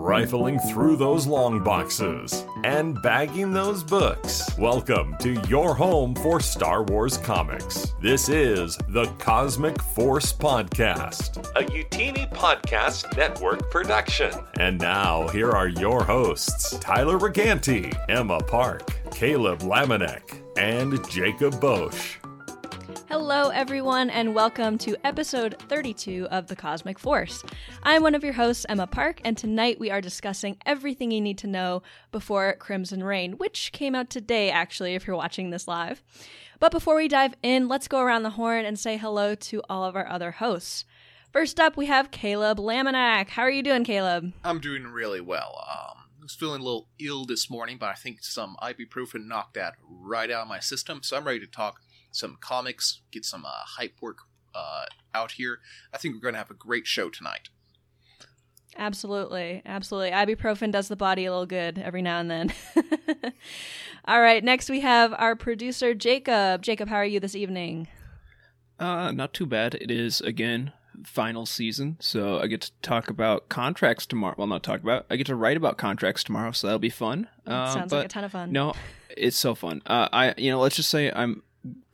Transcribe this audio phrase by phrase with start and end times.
[0.00, 4.48] rifling through those long boxes, and bagging those books.
[4.56, 7.92] Welcome to your home for Star Wars comics.
[8.00, 14.32] This is the Cosmic Force Podcast, a Utini Podcast Network production.
[14.58, 22.19] And now, here are your hosts Tyler Reganti, Emma Park, Caleb Lamanek, and Jacob Bosch.
[23.10, 27.42] Hello, everyone, and welcome to episode 32 of The Cosmic Force.
[27.82, 31.36] I'm one of your hosts, Emma Park, and tonight we are discussing everything you need
[31.38, 36.04] to know before Crimson Reign, which came out today, actually, if you're watching this live.
[36.60, 39.84] But before we dive in, let's go around the horn and say hello to all
[39.84, 40.84] of our other hosts.
[41.32, 43.30] First up, we have Caleb Lamanak.
[43.30, 44.34] How are you doing, Caleb?
[44.44, 45.66] I'm doing really well.
[45.68, 49.54] Um, I was feeling a little ill this morning, but I think some ibuprofen knocked
[49.54, 51.80] that right out of my system, so I'm ready to talk
[52.12, 54.18] some comics, get some uh, hype work
[54.54, 55.60] uh, out here.
[55.92, 57.48] I think we're going to have a great show tonight.
[58.76, 59.62] Absolutely.
[59.66, 60.10] Absolutely.
[60.10, 62.52] Ibuprofen does the body a little good every now and then.
[64.04, 64.42] All right.
[64.42, 66.62] Next, we have our producer, Jacob.
[66.62, 67.88] Jacob, how are you this evening?
[68.78, 69.74] Uh, not too bad.
[69.74, 70.72] It is, again,
[71.04, 74.34] final season, so I get to talk about contracts tomorrow.
[74.38, 75.06] Well, not talk about.
[75.10, 77.28] I get to write about contracts tomorrow, so that'll be fun.
[77.46, 78.52] Uh, sounds like a ton of fun.
[78.52, 78.72] No,
[79.14, 79.82] it's so fun.
[79.84, 81.42] Uh, I, you know, let's just say I'm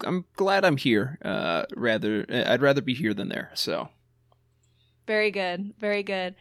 [0.05, 1.19] I'm glad I'm here.
[1.23, 3.51] Uh, rather, I'd rather be here than there.
[3.55, 3.89] So,
[5.07, 6.35] very good, very good.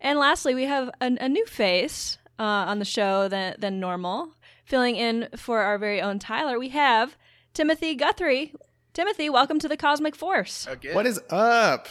[0.00, 4.32] And lastly, we have a, a new face uh, on the show than than normal.
[4.64, 7.16] Filling in for our very own Tyler, we have
[7.54, 8.52] Timothy Guthrie.
[8.92, 10.66] Timothy, welcome to the Cosmic Force.
[10.68, 10.94] Again.
[10.94, 11.86] What is up?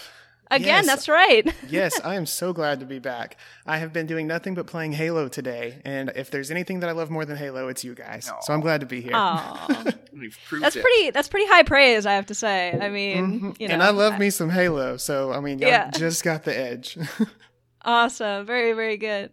[0.52, 0.86] Again, yes.
[0.86, 1.54] that's right.
[1.70, 3.38] yes, I am so glad to be back.
[3.66, 6.94] I have been doing nothing but playing Halo today, and if there's anything that I
[6.94, 8.30] love more than Halo, it's you guys.
[8.30, 8.44] Aww.
[8.44, 9.12] So I'm glad to be here.
[10.62, 10.82] that's it.
[10.82, 11.10] pretty.
[11.12, 12.78] That's pretty high praise, I have to say.
[12.80, 13.52] I mean, mm-hmm.
[13.60, 15.92] you know, and I love me some Halo, so I mean, y'all yeah.
[15.92, 16.98] just got the edge.
[17.82, 19.32] awesome, very very good.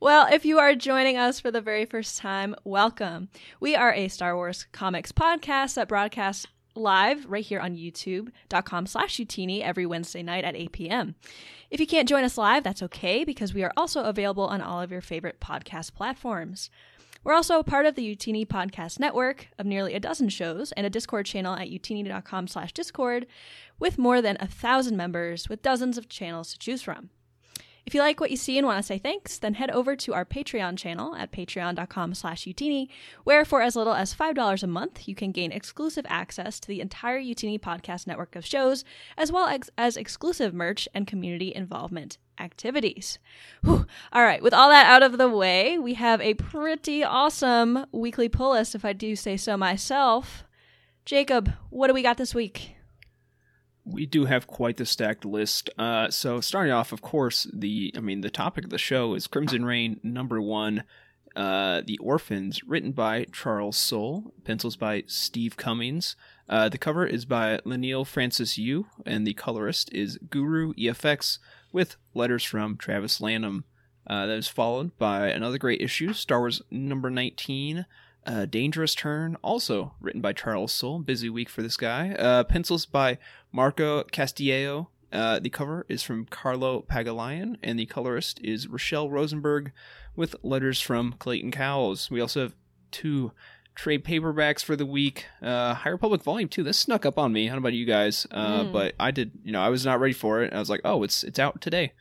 [0.00, 3.28] Well, if you are joining us for the very first time, welcome.
[3.60, 9.16] We are a Star Wars comics podcast that broadcasts live right here on youtube.com slash
[9.16, 11.14] utini every Wednesday night at 8 p.m.
[11.70, 14.80] If you can't join us live, that's okay because we are also available on all
[14.80, 16.70] of your favorite podcast platforms.
[17.24, 20.86] We're also a part of the Utini Podcast Network of nearly a dozen shows and
[20.86, 23.26] a Discord channel at utini.com slash discord
[23.78, 27.08] with more than a thousand members with dozens of channels to choose from.
[27.86, 30.14] If you like what you see and want to say thanks, then head over to
[30.14, 32.88] our Patreon channel at patreon.com slash utini,
[33.24, 36.80] where for as little as $5 a month, you can gain exclusive access to the
[36.80, 38.84] entire Utini podcast network of shows,
[39.18, 43.18] as well as, as exclusive merch and community involvement activities.
[43.62, 43.86] Whew.
[44.12, 48.30] All right, with all that out of the way, we have a pretty awesome weekly
[48.30, 50.44] pull list, if I do say so myself.
[51.04, 52.73] Jacob, what do we got this week?
[53.84, 55.68] We do have quite the stacked list.
[55.78, 59.26] Uh, so starting off, of course, the I mean the topic of the show is
[59.26, 60.84] Crimson Reign number one,
[61.36, 66.16] uh, The Orphans, written by Charles Soule, pencils by Steve Cummings.
[66.48, 71.38] Uh, the cover is by Leinil Francis Yu, and the colorist is Guru EFX,
[71.72, 73.64] with letters from Travis Lanham.
[74.06, 77.86] Uh, that is followed by another great issue, Star Wars number 19,
[78.26, 80.98] uh, Dangerous Turn, also written by Charles Soule.
[80.98, 82.12] Busy week for this guy.
[82.12, 83.18] Uh, pencils by
[83.52, 84.88] Marco Castillo.
[85.12, 89.72] Uh, the cover is from Carlo Pagulayan, and the colorist is Rochelle Rosenberg,
[90.16, 92.10] with letters from Clayton Cowles.
[92.10, 92.56] We also have
[92.90, 93.32] two
[93.74, 95.26] trade paperbacks for the week.
[95.42, 96.62] Uh, High Republic Volume Two.
[96.62, 97.46] This snuck up on me.
[97.48, 98.72] I don't know about you guys, uh, mm.
[98.72, 99.32] but I did.
[99.44, 100.52] You know, I was not ready for it.
[100.52, 101.92] I was like, oh, it's it's out today.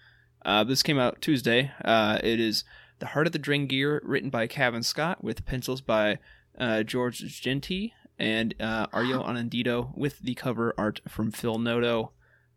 [0.46, 1.72] Uh, this came out Tuesday.
[1.84, 2.64] Uh, it is
[3.04, 6.20] the Heart of the Drengir, written by Cavan Scott, with pencils by
[6.58, 12.14] uh, Georges Jeanty and uh, Ario Anindito, with the cover art from Phil Noto.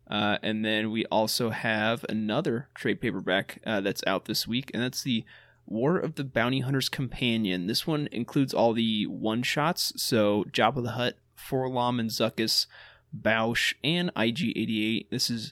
[0.09, 4.81] Uh, and then we also have another trade paperback uh, that's out this week, and
[4.81, 5.25] that's the
[5.65, 7.67] War of the Bounty Hunter's Companion.
[7.67, 12.67] This one includes all the one shots, so Jabba the Hutt, 4-LOM and Zuckuss,
[13.13, 15.09] Boushh, and IG88.
[15.09, 15.51] This is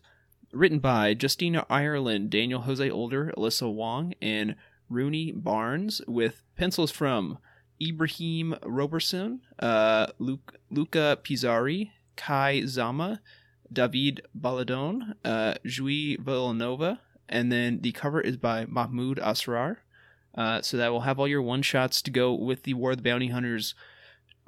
[0.53, 4.55] written by Justina Ireland, Daniel Jose Older, Alyssa Wong, and
[4.89, 7.37] Rodney Barnes with pencils from
[7.81, 13.21] Ibrahim Roberson, uh, Luke, Luca Pizzari, Kei Zama,
[13.71, 19.77] David Baldeón, uh, Guiu Vilanova, and then the cover is by Mahmoud Asrar.
[20.35, 22.97] Uh, so that will have all your one shots to go with the War of
[22.97, 23.73] the Bounty Hunters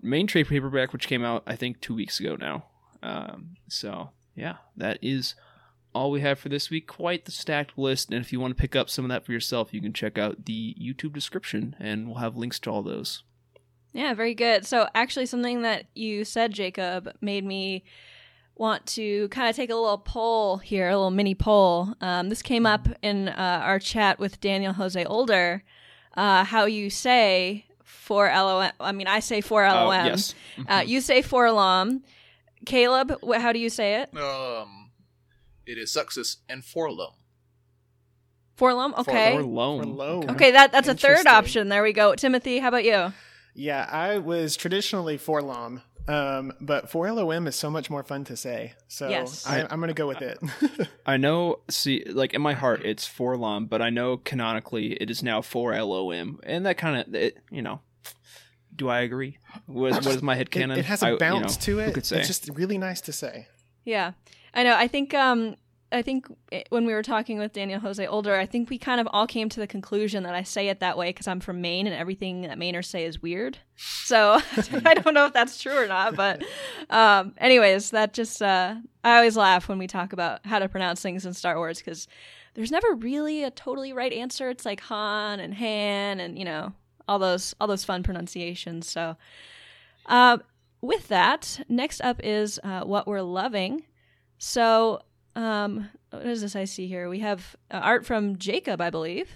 [0.02, 2.66] main trade paperback, which came out I think two weeks ago now.
[3.02, 5.36] Um, so yeah, that is
[5.94, 6.88] all we have for this week.
[6.88, 8.12] Quite the stacked list.
[8.12, 10.18] And if you want to pick up some of that for yourself, you can check
[10.18, 13.24] out the YouTube description and we'll have links to all those.
[13.94, 14.66] Yeah, very good.
[14.66, 17.84] So, actually, something that you said, Jacob, made me
[18.56, 21.94] want to kind of take a little poll here, a little mini poll.
[22.02, 25.64] Um, this came up in uh, our chat with Daniel Jose Older.
[26.16, 28.72] Uh, how you say for LOM?
[28.80, 29.88] I mean, I say for LOM.
[29.88, 30.36] Oh, yes.
[30.68, 32.04] Uh, you say for LOM.
[32.66, 34.16] Caleb, wh- how do you say it?
[34.18, 34.77] Um,
[35.68, 37.14] it is Zuckuss and Forlum.
[38.58, 38.98] Forlum.
[38.98, 39.36] Okay.
[39.36, 39.84] Or loan.
[39.84, 40.30] For loan.
[40.32, 41.70] Okay, that that's a third option.
[41.70, 42.16] There we go.
[42.16, 43.14] Timothy, how about you?
[43.54, 48.38] Yeah, I was traditionally for LOM, um, but Forlom is so much more fun to
[48.38, 48.74] say.
[48.88, 49.48] So Yes.
[49.48, 50.38] I, I'm going to go with it.
[51.08, 55.10] I know, see, like in my heart, it's for LOM, but I know canonically it
[55.10, 57.82] is now for LOM, and that kind of, you know,
[58.76, 59.40] do I agree?
[59.66, 60.78] What, what is my head it, canon?
[60.78, 61.98] it has I- a you bounce know, to it.
[61.98, 63.48] It's just really nice to say.
[63.86, 64.12] Yeah,
[64.54, 64.76] I know.
[64.76, 65.56] I think um,
[65.92, 66.28] I think
[66.70, 69.48] when we were talking with Daniel Jose Older, I think we kind of all came
[69.48, 72.42] to the conclusion that I say it that way because I'm from Maine and everything
[72.42, 73.58] that Mainers say is weird.
[73.78, 74.42] So
[74.86, 76.44] I don't know if that's true or not, but
[76.90, 81.02] um, anyways, that just uh, I always laugh when we talk about how to pronounce
[81.02, 82.08] things in Star Wars because
[82.54, 84.50] there's never really a totally right answer.
[84.50, 86.74] It's like Han and Han and you know
[87.08, 88.90] all those all those fun pronunciations.
[88.92, 89.16] So.
[90.06, 90.38] Uh,
[90.80, 93.84] with that, next up is uh, what we're loving.
[94.38, 95.02] So,
[95.36, 97.10] um, what is this I see here?
[97.10, 99.30] We have uh, art from Jacob, I believe.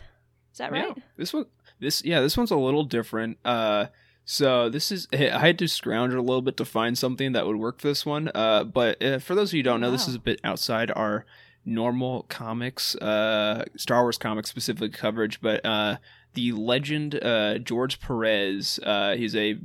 [0.52, 0.94] Is that right?
[0.96, 1.46] Yeah, this one,
[1.80, 3.38] this yeah, this one's a little different.
[3.46, 3.88] Uh,
[4.26, 7.58] so this is I had to scrounge a little bit to find something that would
[7.58, 8.30] work for this one.
[8.34, 10.92] Uh, but uh, for those of you who don't know, this is a bit outside
[10.92, 11.26] our
[11.66, 15.42] normal comics, uh, Star Wars comics specific coverage.
[15.42, 15.98] But uh,
[16.34, 19.58] the legend uh, George Perez, uh, he's a,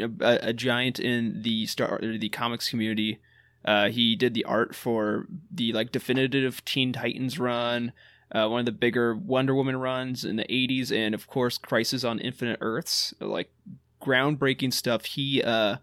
[0.00, 3.18] a a giant in the star the comics community.
[3.68, 7.92] Uh, he did the art for the like definitive Teen Titans run,
[8.32, 12.02] uh, one of the bigger Wonder Woman runs in the 80s, and of course, Crisis
[12.02, 13.50] on Infinite Earths, like
[14.00, 15.04] groundbreaking stuff.
[15.04, 15.76] He uh,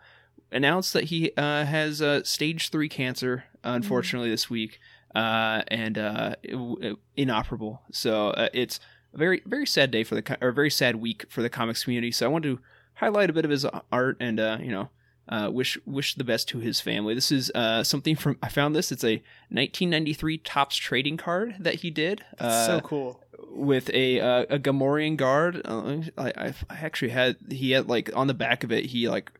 [0.51, 4.79] announced that he uh, has uh, stage three cancer, unfortunately, this week,
[5.13, 5.95] uh, and
[6.41, 7.83] it- inoperable.
[7.91, 8.79] So it's
[9.13, 11.83] a very, very sad day for the, or a very sad week for the comics
[11.83, 12.11] community.
[12.11, 12.63] So I wanted to
[12.95, 14.89] highlight a bit of his art and, you know,
[15.27, 17.15] uh, wish wish the best to his family.
[17.15, 18.91] This is uh, something from I found this.
[18.91, 19.15] It's a
[19.49, 22.23] 1993 Topps trading card that he did.
[22.39, 23.19] Uh, so cool.
[23.49, 25.61] with a uh, a Gamorrean guard.
[25.65, 29.09] Uh, I, I I actually had he had like on the back of it he
[29.09, 29.31] like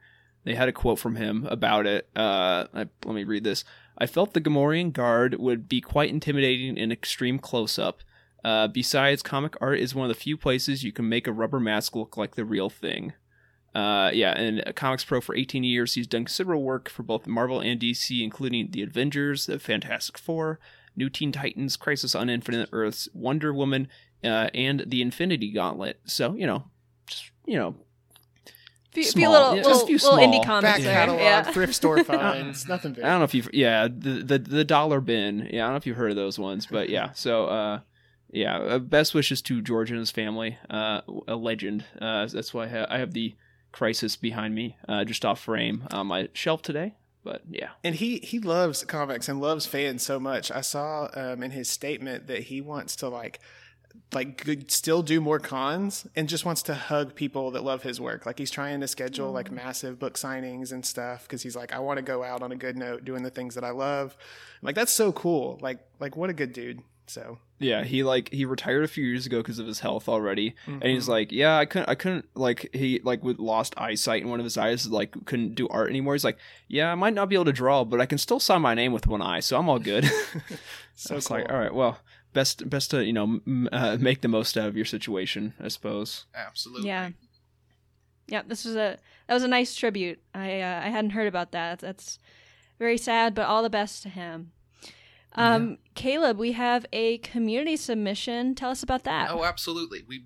[0.43, 2.07] they had a quote from him about it.
[2.15, 3.63] Uh, I, let me read this.
[3.97, 8.01] I felt the Gamorrean guard would be quite intimidating in extreme close up.
[8.43, 11.59] Uh, besides, comic art is one of the few places you can make a rubber
[11.59, 13.13] mask look like the real thing.
[13.75, 17.27] Uh, yeah, and uh, Comics Pro for 18 years, he's done considerable work for both
[17.27, 20.59] Marvel and DC, including the Avengers, the Fantastic Four,
[20.95, 23.89] New Teen Titans, Crisis on Infinite Earths, Wonder Woman,
[24.23, 25.99] uh, and the Infinity Gauntlet.
[26.05, 26.63] So you know,
[27.05, 27.75] just you know,
[28.93, 29.31] Few, few Small.
[29.33, 30.43] little, Yeah, little, just a few little indie small.
[30.45, 30.93] comics Back there.
[30.93, 31.43] catalog, Yeah.
[31.43, 33.03] thrift store finds, nothing big.
[33.03, 35.49] I don't know if you've yeah the the the dollar bin.
[35.51, 37.11] Yeah, I don't know if you've heard of those ones, but yeah.
[37.11, 37.79] So uh,
[38.31, 40.57] yeah, uh, best wishes to George and his family.
[40.69, 41.83] Uh, a legend.
[42.01, 43.35] Uh, that's why I have, I have the
[43.75, 46.93] crisis behind me, uh, just off frame on my shelf today.
[47.25, 50.49] But yeah, And he he loves comics and loves fans so much.
[50.49, 53.39] I saw um, in his statement that he wants to like
[54.13, 57.99] like good, still do more cons and just wants to hug people that love his
[57.99, 58.25] work.
[58.25, 61.79] Like he's trying to schedule like massive book signings and stuff because he's like I
[61.79, 64.15] want to go out on a good note doing the things that I love.
[64.61, 65.57] like that's so cool.
[65.61, 66.81] Like like what a good dude.
[67.07, 67.83] So yeah.
[67.83, 70.87] He like he retired a few years ago because of his health already, and Mm-hmm.
[70.89, 74.39] he's like, yeah, I couldn't, I couldn't like he like with lost eyesight in one
[74.39, 76.13] of his eyes, like couldn't do art anymore.
[76.15, 78.61] He's like, yeah, I might not be able to draw, but I can still sign
[78.61, 80.03] my name with one eye, so I'm all good.
[80.95, 81.37] so it's cool.
[81.37, 81.99] like, all right, well,
[82.33, 85.67] best best to you know m- uh, make the most out of your situation, I
[85.69, 86.25] suppose.
[86.35, 86.87] Absolutely.
[86.87, 87.09] Yeah.
[88.27, 88.97] Yeah, this was a
[89.27, 90.19] that was a nice tribute.
[90.33, 91.79] I uh, I hadn't heard about that.
[91.79, 92.17] That's
[92.79, 94.51] very sad, but all the best to him.
[95.35, 98.55] Um, Caleb, we have a community submission.
[98.55, 99.29] Tell us about that.
[99.31, 100.03] Oh, absolutely.
[100.07, 100.25] We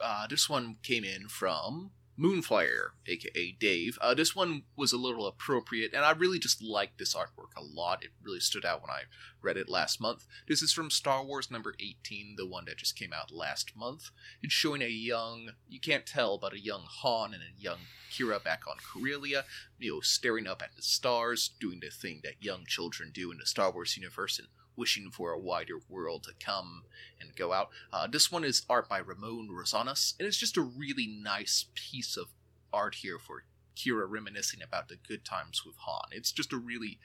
[0.00, 3.98] uh, this one came in from Moonflyer, aka Dave.
[4.00, 7.62] Uh, this one was a little appropriate, and I really just liked this artwork a
[7.62, 8.04] lot.
[8.04, 9.02] It really stood out when I
[9.42, 10.26] read it last month.
[10.46, 14.10] This is from Star Wars number 18, the one that just came out last month.
[14.42, 17.78] It's showing a young, you can't tell, but a young Han and a young
[18.12, 19.44] Qi'ra back on Corellia,
[19.78, 23.38] you know, staring up at the stars, doing the thing that young children do in
[23.38, 26.84] the Star Wars universe, and wishing for a wider world to come
[27.20, 27.68] and go out.
[27.92, 32.16] Uh, this one is art by Ramon Rosanas, and it's just a really nice piece
[32.16, 32.28] of
[32.72, 33.44] art here for
[33.76, 36.10] Qi'ra reminiscing about the good times with Han.
[36.12, 36.98] It's just a really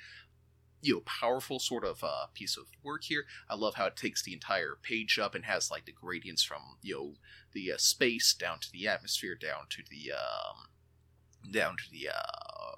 [0.81, 3.25] you know powerful sort of uh, piece of work here.
[3.49, 6.77] I love how it takes the entire page up and has like the gradients from
[6.81, 7.13] you know
[7.53, 12.75] the uh, space down to the atmosphere down to the um, down to the uh,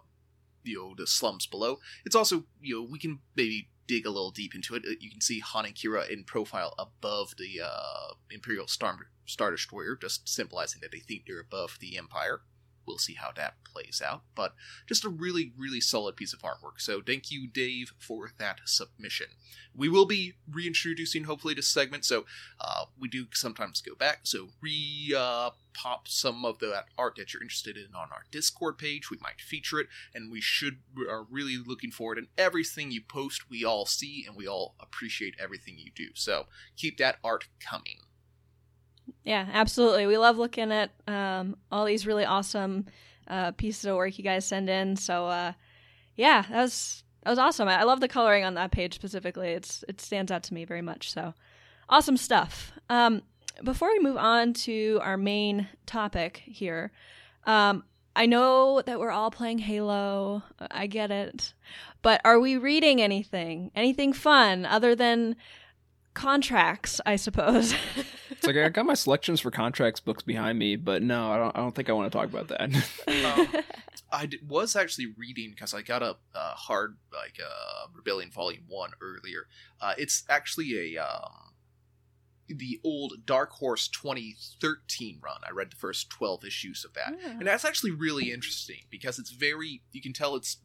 [0.64, 1.80] you know the slums below.
[2.06, 4.84] It's also you know we can maybe dig a little deep into it.
[5.02, 9.98] You can see Han and Qi'ra in profile above the uh, Imperial Star Star Destroyer,
[10.00, 12.42] just symbolizing that they think they're above the Empire
[12.92, 14.24] we'll see how that plays out.
[14.36, 14.54] But
[14.86, 16.80] just a really, really solid piece of artwork.
[16.80, 19.28] So thank you, Dave, for that submission.
[19.74, 22.26] We will be reintroducing hopefully this segment, so
[22.60, 24.20] uh, we do sometimes go back.
[24.24, 28.78] So re uh, pop some of that art that you're interested in on our Discord
[28.78, 29.10] page.
[29.10, 32.18] We might feature it, and we should we are really looking forward.
[32.18, 36.10] And everything you post, we all see, and we all appreciate everything you do.
[36.16, 38.00] So keep that art coming.
[39.24, 40.08] Yeah, absolutely.
[40.08, 42.86] We love looking at um, all these really awesome
[43.28, 44.96] uh, pieces of work you guys send in.
[44.96, 45.54] So, uh,
[46.16, 47.68] yeah, that was that was awesome.
[47.68, 49.50] I, I love the coloring on that page specifically.
[49.50, 51.12] It's it stands out to me very much.
[51.12, 51.34] So,
[51.90, 52.74] awesome stuff.
[52.90, 53.22] Um,
[53.64, 56.92] before we move on to our main topic here,
[57.46, 57.84] um,
[58.16, 60.44] I know that we're all playing Halo.
[60.70, 61.54] I get it,
[62.02, 63.72] but are we reading anything?
[63.76, 65.36] Anything fun other than
[66.14, 67.74] contracts, I suppose.
[68.42, 71.56] it's like I got my selections for contracts books behind me, but no, I don't.
[71.56, 72.62] I don't think I want to talk about that.
[72.62, 73.64] um,
[74.12, 78.64] I d- was actually reading because I got a, a hard like uh, Rebellion Volume
[78.68, 79.46] One earlier.
[79.80, 81.54] Uh, it's actually a um,
[82.48, 85.38] the old Dark Horse 2013 run.
[85.48, 87.32] I read the first 12 issues of that, yeah.
[87.32, 89.84] and that's actually really interesting because it's very.
[89.92, 90.58] You can tell it's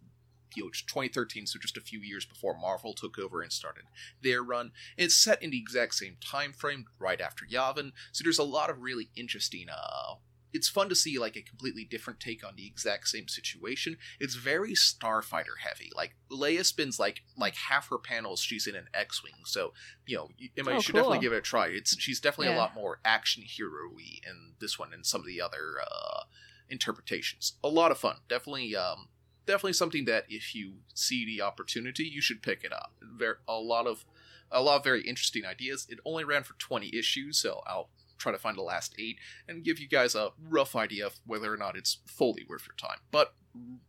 [0.56, 3.84] you know, 2013, so just a few years before Marvel took over and started
[4.22, 4.72] their run.
[4.96, 7.92] And it's set in the exact same time frame, right after Yavin.
[8.12, 9.66] So there's a lot of really interesting.
[9.68, 10.14] Uh,
[10.56, 13.98] it's fun to see like a completely different take on the exact same situation.
[14.18, 15.90] It's very Starfighter heavy.
[15.94, 19.34] Like Leia spends like like half her panels she's in an X-wing.
[19.44, 19.74] So
[20.06, 21.02] you know, you, oh, should cool.
[21.02, 21.66] definitely give it a try.
[21.66, 22.58] It's she's definitely yeah.
[22.58, 26.22] a lot more action hero-y in this one and some of the other uh,
[26.68, 27.54] interpretations.
[27.62, 28.16] A lot of fun.
[28.28, 29.08] Definitely um,
[29.46, 32.92] definitely something that if you see the opportunity, you should pick it up.
[33.18, 34.04] There a lot of
[34.50, 35.86] a lot of very interesting ideas.
[35.88, 37.88] It only ran for 20 issues, so I'll
[38.18, 41.52] try to find the last eight and give you guys a rough idea of whether
[41.52, 42.98] or not it's fully worth your time.
[43.10, 43.34] But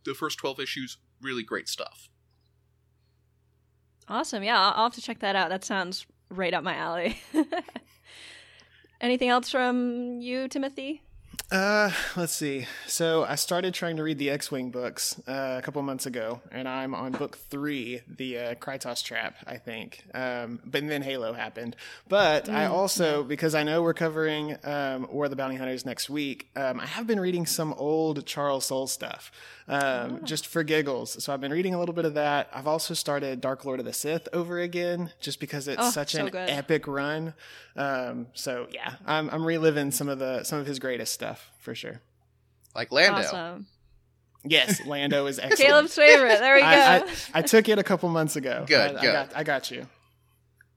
[0.03, 2.09] the first 12 issues, really great stuff.
[4.09, 4.43] Awesome.
[4.43, 5.49] Yeah, I'll have to check that out.
[5.49, 7.19] That sounds right up my alley.
[9.01, 11.03] Anything else from you, Timothy?
[11.49, 12.67] Uh, let's see.
[12.87, 16.67] So I started trying to read the X-wing books uh, a couple months ago, and
[16.67, 20.03] I'm on book three, the uh, Krytos Trap, I think.
[20.13, 21.77] Um, but then Halo happened.
[22.09, 25.85] But mm, I also, because I know we're covering um, War of the Bounty Hunters
[25.85, 29.31] next week, um, I have been reading some old Charles Soule stuff,
[29.69, 30.19] um, oh.
[30.25, 31.23] just for giggles.
[31.23, 32.49] So I've been reading a little bit of that.
[32.53, 36.11] I've also started Dark Lord of the Sith over again, just because it's oh, such
[36.11, 36.49] so an good.
[36.49, 37.35] epic run.
[37.77, 41.75] Um, so yeah, I'm I'm reliving some of the some of his greatest stuff for
[41.75, 42.01] sure.
[42.75, 43.19] Like Lando.
[43.19, 43.67] Awesome.
[44.43, 45.59] Yes, Lando is excellent.
[45.59, 46.39] Caleb's favorite.
[46.39, 46.67] There we go.
[46.67, 47.03] I, I,
[47.35, 48.65] I, took it a couple months ago.
[48.67, 49.09] Good, I, good.
[49.09, 49.87] I got, I got you.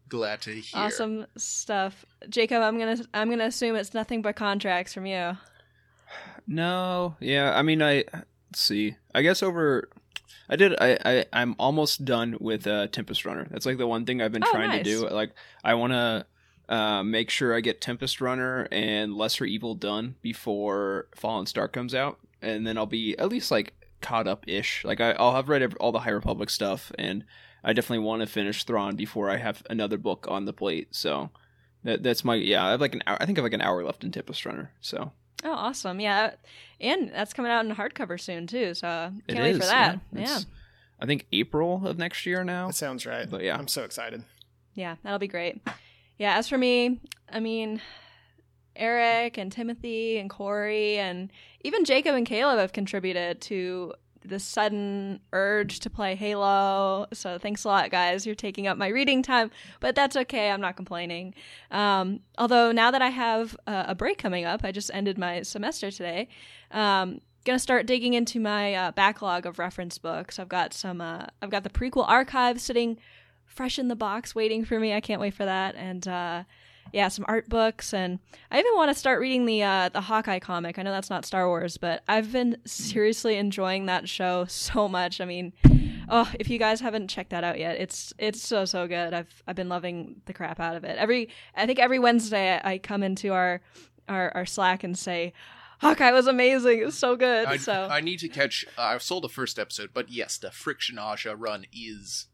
[0.09, 0.81] Glad to hear.
[0.81, 2.63] Awesome stuff, Jacob.
[2.63, 5.37] I'm gonna I'm gonna assume it's nothing but contracts from you.
[6.49, 7.57] No, yeah.
[7.57, 8.05] I mean, I
[8.53, 8.97] see.
[9.15, 9.89] I guess over
[10.49, 10.75] I did.
[10.81, 13.47] I, I I'm almost done with uh, Tempest Runner.
[13.51, 14.79] That's like the one thing I've been oh, trying nice.
[14.79, 15.09] to do.
[15.09, 15.31] Like
[15.63, 16.27] I want to
[16.71, 21.97] uh, make sure I get Tempest Runner and Lesser Evil done before Fallen Star comes
[21.97, 24.85] out, and then I'll be at least like caught up ish.
[24.85, 27.25] Like I, will have read every, all the High Republic stuff, and
[27.65, 30.95] I definitely want to finish Thrawn before I have another book on the plate.
[30.95, 31.31] So
[31.83, 32.65] that that's my yeah.
[32.65, 33.19] I have like an hour.
[33.21, 34.71] I think I have like an hour left in Tempest Runner.
[34.81, 35.11] So
[35.43, 35.99] oh, awesome!
[35.99, 36.35] Yeah,
[36.81, 38.75] and that's coming out in hardcover soon too.
[38.75, 39.99] So can't it wait is, for that.
[40.13, 40.39] Yeah, yeah.
[41.01, 42.69] I think April of next year now.
[42.69, 43.29] That sounds right.
[43.29, 44.23] But yeah, I'm so excited.
[44.75, 45.61] Yeah, that'll be great.
[46.21, 47.01] Yeah, as for me,
[47.33, 47.81] I mean,
[48.77, 55.21] Eric and Timothy and Corey and even Jacob and Caleb have contributed to the sudden
[55.33, 57.07] urge to play Halo.
[57.15, 58.27] So thanks a lot, guys.
[58.27, 59.51] You're taking up my reading time,
[59.81, 60.51] but that's okay.
[60.51, 61.33] I'm not complaining.
[61.71, 65.41] Um, although now that I have uh, a break coming up, I just ended my
[65.41, 66.29] semester today.
[66.71, 70.39] Um, gonna start digging into my uh, backlog of reference books.
[70.39, 71.01] I've got some.
[71.01, 72.99] Uh, I've got the prequel archive sitting
[73.51, 74.95] fresh in the box waiting for me.
[74.95, 75.75] I can't wait for that.
[75.75, 76.45] And uh,
[76.93, 78.19] yeah, some art books, and
[78.51, 80.79] I even want to start reading the uh, the Hawkeye comic.
[80.79, 85.21] I know that's not Star Wars, but I've been seriously enjoying that show so much.
[85.21, 85.53] I mean,
[86.09, 89.15] oh, if you guys haven't checked that out yet, it's it's so so good.
[89.15, 90.97] I've I've been loving the crap out of it.
[90.99, 93.61] Every I think every Wednesday I, I come into our,
[94.09, 95.33] our our Slack and say.
[95.81, 96.81] Hawkeye was amazing.
[96.81, 97.47] It was so good.
[97.47, 98.67] I, so I need to catch.
[98.77, 102.27] Uh, I've sold the first episode, but yes, the Fraction Aja run is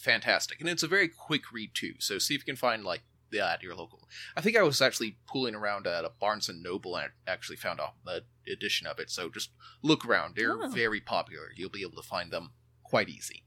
[0.00, 1.94] fantastic, and it's a very quick read too.
[1.98, 3.02] So see if you can find like
[3.32, 4.08] yeah, at your local.
[4.36, 7.58] I think I was actually pulling around at a Barnes and Noble and I actually
[7.58, 9.08] found a, a edition of it.
[9.08, 9.50] So just
[9.82, 10.68] look around; they're Oh.
[10.68, 11.52] very popular.
[11.54, 12.50] You'll be able to find them
[12.82, 13.44] quite easy.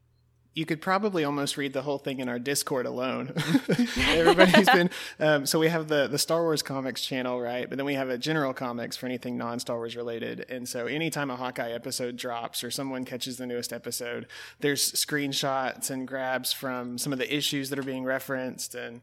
[0.55, 3.33] You could probably almost read the whole thing in our Discord alone.
[3.97, 7.67] Everybody's been um, so we have the the Star Wars comics channel, right?
[7.67, 10.45] But then we have a general comics for anything non Star Wars related.
[10.49, 14.27] And so anytime a Hawkeye episode drops or someone catches the newest episode,
[14.59, 19.01] there's screenshots and grabs from some of the issues that are being referenced, and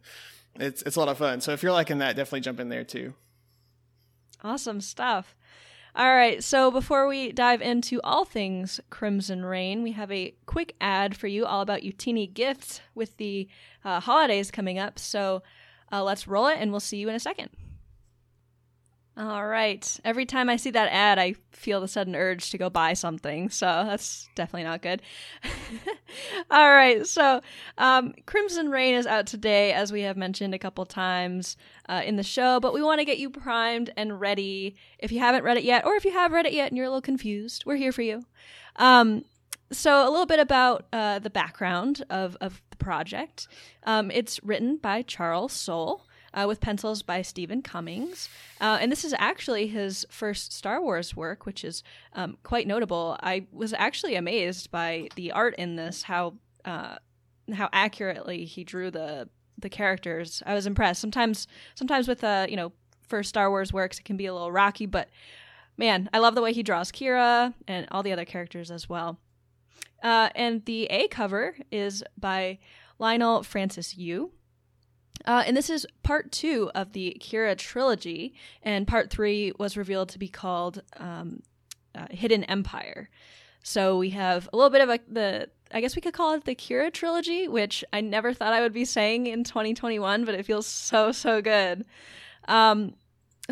[0.54, 1.40] it's it's a lot of fun.
[1.40, 3.14] So if you're liking that, definitely jump in there too.
[4.42, 5.34] Awesome stuff.
[5.96, 10.76] All right, so before we dive into all things Crimson Reign, we have a quick
[10.80, 13.48] ad for you all about Utini gifts with the
[13.84, 15.00] uh, holidays coming up.
[15.00, 15.42] So
[15.90, 17.50] uh, let's roll it, and we'll see you in a second.
[19.20, 20.00] All right.
[20.02, 23.50] Every time I see that ad, I feel the sudden urge to go buy something.
[23.50, 25.02] So that's definitely not good.
[26.50, 27.06] All right.
[27.06, 27.42] So
[27.76, 32.16] um, Crimson Reign is out today, as we have mentioned a couple times uh, in
[32.16, 34.74] the show, but we want to get you primed and ready.
[34.98, 36.86] If you haven't read it yet, or if you have read it yet and you're
[36.86, 38.24] a little confused, we're here for you.
[38.76, 39.26] Um,
[39.70, 43.48] so, a little bit about uh, the background of, of the project.
[43.84, 46.06] Um, it's written by Charles Soule.
[46.32, 48.28] Uh, with pencils by Stephen Cummings.
[48.60, 51.82] Uh, and this is actually his first Star Wars work, which is
[52.12, 53.16] um, quite notable.
[53.20, 56.34] I was actually amazed by the art in this, how
[56.64, 56.96] uh,
[57.52, 60.42] how accurately he drew the the characters.
[60.46, 61.00] I was impressed.
[61.00, 62.72] Sometimes sometimes with uh, you know
[63.08, 65.08] first Star Wars works, it can be a little rocky, but
[65.76, 69.18] man, I love the way he draws Qi'ra and all the other characters as well.
[70.02, 72.58] Uh, and the A cover is by
[73.00, 74.30] Leinil Francis Yu.
[75.26, 80.08] Uh, and this is part two of the Qi'ra trilogy, and part three was revealed
[80.10, 81.42] to be called um,
[81.94, 83.10] uh, Hidden Empire.
[83.62, 86.44] So we have a little bit of a the I guess we could call it
[86.44, 90.46] the Qi'ra trilogy, which I never thought I would be saying in 2021, but it
[90.46, 91.84] feels so so good.
[92.48, 92.94] Um,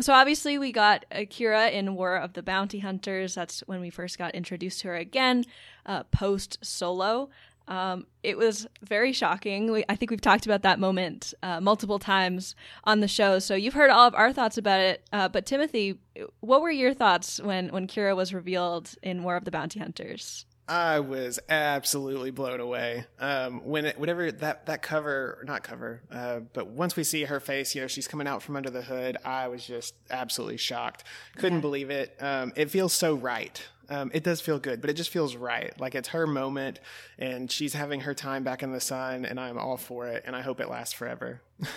[0.01, 3.35] so obviously we got Akira in War of the Bounty Hunters.
[3.35, 5.43] That's when we first got introduced to her again,
[5.85, 7.29] uh, post Solo.
[7.69, 9.71] Um, it was very shocking.
[9.71, 13.39] We, I think we've talked about that moment uh, multiple times on the show.
[13.39, 15.07] So you've heard all of our thoughts about it.
[15.13, 15.99] Uh, but Timothy,
[16.39, 20.45] what were your thoughts when when Qi'ra was revealed in War of the Bounty Hunters?
[20.67, 23.05] I was absolutely blown away.
[23.19, 27.39] Um, when it, whatever that that cover, not cover, uh, but once we see her
[27.39, 29.17] face, you know, she's coming out from under the hood.
[29.25, 31.03] I was just absolutely shocked.
[31.37, 32.15] Couldn't believe it.
[32.19, 33.63] Um, it feels so right.
[33.89, 35.77] Um, it does feel good, but it just feels right.
[35.79, 36.79] Like it's her moment,
[37.17, 40.35] and she's having her time back in the sun, and I'm all for it, and
[40.35, 41.41] I hope it lasts forever.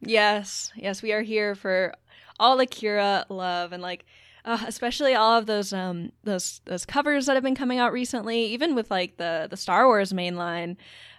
[0.00, 1.92] Yes, yes, we are here for
[2.38, 4.04] all the Qi'ra love and like
[4.44, 8.44] uh, especially all of those um those those covers that have been coming out recently,
[8.52, 10.76] even with like the the Star Wars mainline.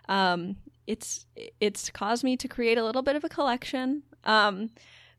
[0.08, 0.56] Um,
[0.88, 1.26] it's
[1.60, 4.04] it's caused me to create a little bit of a collection.
[4.24, 4.70] Um,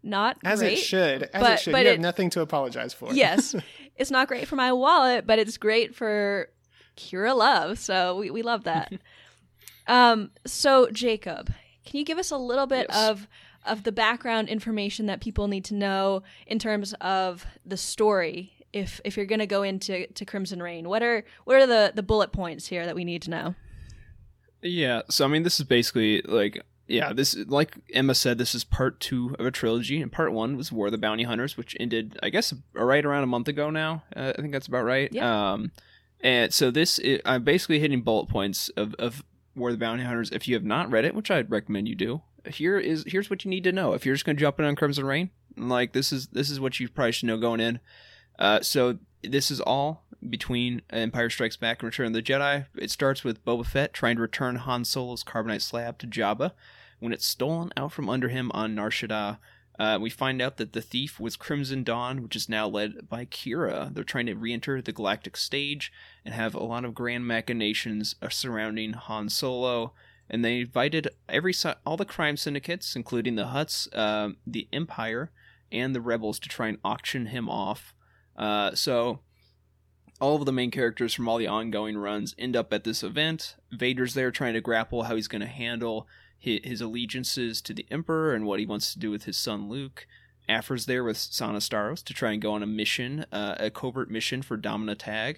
[0.03, 0.73] not As great.
[0.73, 1.73] it should, as but- it should.
[1.73, 3.13] but you it- have nothing to apologize for.
[3.13, 3.55] yes,
[4.01, 6.49] it's not great for my wallet, but it's great for
[6.97, 7.79] Qi'ra love.
[7.79, 8.93] So we, we love that.
[9.87, 11.53] um, so Jacob,
[11.85, 13.11] can you give us a little bit Yes.
[13.11, 13.29] of
[13.67, 18.53] of the background information that people need to know in terms of the story?
[18.73, 21.93] If if you're going to go into to Crimson Rain, what are what are the
[21.95, 23.55] the bullet points here that we need to know?
[24.63, 28.65] Yeah, so I mean, this is basically like, yeah, this like Emma said, this is
[28.65, 31.77] part two of a trilogy, and part one was War of the Bounty Hunters, which
[31.79, 34.03] ended, I guess, right around a month ago now.
[34.15, 35.09] Uh, I think that's about right.
[35.13, 35.53] Yeah.
[35.53, 35.71] Um,
[36.21, 39.23] and so this, i I'm basically hitting bullet points of of
[39.55, 40.33] War of the Bounty Hunters.
[40.33, 43.45] If you have not read it, which I'd recommend you do, here is here's what
[43.45, 43.93] you need to know.
[43.93, 46.81] If you're just gonna jump in on Crimson Reign, like this is this is what
[46.81, 47.79] you probably should know going in.
[48.37, 52.67] Uh, so this is all between Empire Strikes Back and Return of the Jedi.
[52.75, 56.51] It starts with Boba Fett trying to return Han Solo's carbonite slab to Jabba
[57.01, 59.39] when it's stolen out from under him on Nar Shaddaa.
[59.79, 63.25] Uh, we find out that the thief was Crimson Dawn, which is now led by
[63.25, 63.93] Qi'ra.
[63.95, 65.91] They're trying to re-enter the galactic stage
[66.23, 69.95] and have a lot of grand machinations uh, surrounding Han Solo.
[70.29, 71.55] And they invited every
[71.87, 75.31] all the crime syndicates, including the Hutts, uh, the Empire,
[75.73, 77.95] and the Rebels, to try and auction him off.
[78.37, 79.21] Uh, so
[80.21, 83.57] all of the main characters from all the ongoing runs end up at this event.
[83.73, 86.07] Vader's there trying to grapple how he's going to handle
[86.41, 90.07] his, allegiances to the Emperor and what he wants to do with his son Luke.
[90.49, 94.11] Aphra's there with Sana Starros to try and go on a mission, uh, a covert
[94.11, 95.37] mission for Domina Tagge.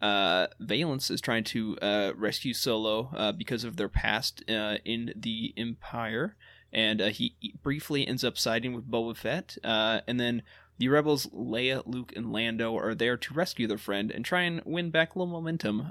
[0.00, 5.12] Uh, Valance is trying to uh, rescue Solo uh, because of their past uh, in
[5.14, 6.36] the Empire,
[6.72, 9.58] and uh, he briefly ends up siding with Boba Fett.
[9.62, 10.42] And then
[10.78, 14.62] the rebels, Leia, Luke, and Lando, are there to rescue their friend and try and
[14.64, 15.90] win back a little momentum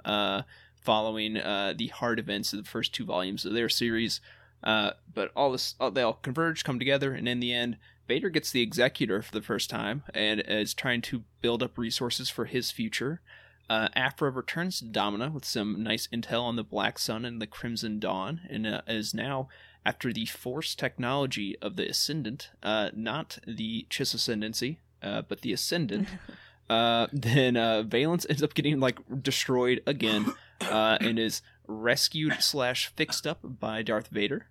[0.76, 4.22] following the hard events of the first two volumes of their series.
[4.63, 8.30] Uh, but all this, all, they all converge, come together, and in the end, Vader
[8.30, 12.46] gets the Executor for the first time and is trying to build up resources for
[12.46, 13.22] his future.
[13.70, 17.48] Uh, Aphra returns to Domina with some nice intel on the Black Sun and the
[17.48, 19.50] Crimson Dawn, and uh, is now,
[19.86, 25.52] after the Force technology of the Ascendant, uh, not the Chiss Ascendancy, uh, but the
[25.52, 26.08] Ascendant,
[26.70, 32.88] uh, then uh, Valance ends up getting like destroyed again, uh, and is rescued slash
[32.95, 34.47] fixed up by Darth Vader.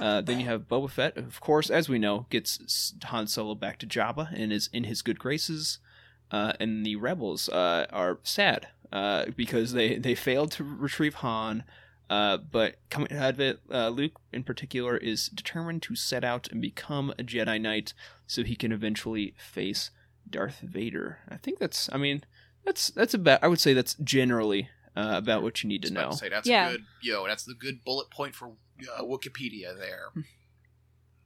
[0.00, 3.78] Uh, then you have Boba Fett, of course, as we know, gets Han Solo back
[3.78, 5.78] to Jabba and is in his good graces.
[6.30, 11.64] Uh, and the rebels uh, are sad uh, because they, they failed to retrieve Han.
[12.08, 16.48] Uh, but coming out of it, uh, Luke in particular is determined to set out
[16.50, 17.92] and become a Jedi Knight
[18.26, 19.90] so he can eventually face
[20.28, 21.18] Darth Vader.
[21.28, 22.24] I think that's, I mean,
[22.64, 23.42] that's that's about.
[23.42, 26.10] I would say that's generally uh, about what you need to I was about know.
[26.12, 26.68] to say that's Yeah.
[26.68, 28.52] a good, yo, that's the good bullet point for
[28.96, 30.08] uh, Wikipedia there.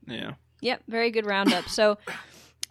[0.07, 0.33] Yeah.
[0.63, 1.69] Yep, very good roundup.
[1.69, 1.99] So,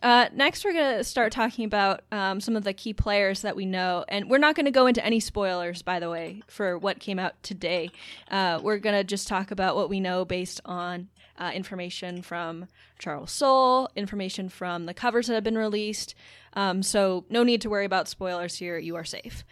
[0.04, 3.56] uh, next we're going to start talking about um, some of the key players that
[3.56, 4.06] we know.
[4.08, 7.20] And we're not going to go into any spoilers, by the way, for what came
[7.20, 7.92] out today.
[8.30, 12.68] Uh, we're going to just talk about what we know based on uh, information from
[13.00, 16.16] Charles Soule, information from the covers that have been released.
[16.54, 18.78] Um, so, no need to worry about spoilers here.
[18.80, 19.46] You are safe.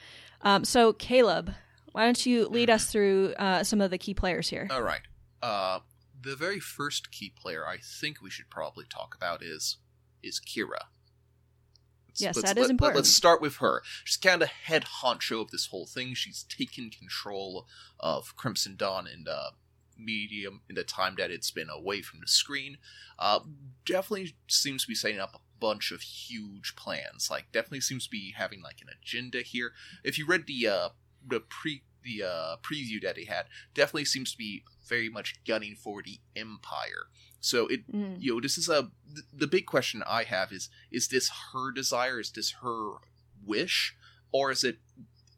[0.45, 1.53] Um, so, Caleb,
[1.91, 4.67] why don't you lead us through uh, some of the key players here?
[4.71, 5.01] All right.
[5.41, 5.79] Uh,
[6.21, 9.77] the very first key player I think we should probably talk about is
[10.23, 10.69] is Qi'ra.
[12.07, 12.95] Let's- Yes, let's- that is important.
[12.97, 13.81] Let's start with her.
[14.05, 16.13] She's kind of head honcho of this whole thing.
[16.13, 17.67] She's taken control
[17.99, 19.51] of Crimson Dawn in the
[19.97, 22.77] medium in the time that it's been away from the screen.
[23.19, 23.39] Uh,
[23.85, 27.29] definitely seems to be setting up a bunch of huge plans.
[27.31, 29.71] Like, definitely seems to be having like an agenda here.
[30.03, 30.89] If you read the uh,
[31.27, 35.75] the pre the uh, preview that he had, definitely seems to be very much gunning
[35.75, 37.07] for the Empire.
[37.39, 38.17] So it Mm.
[38.19, 41.71] you know this is a th- the big question i have is is this her
[41.71, 42.93] desire is this her
[43.45, 43.95] wish
[44.31, 44.79] or is it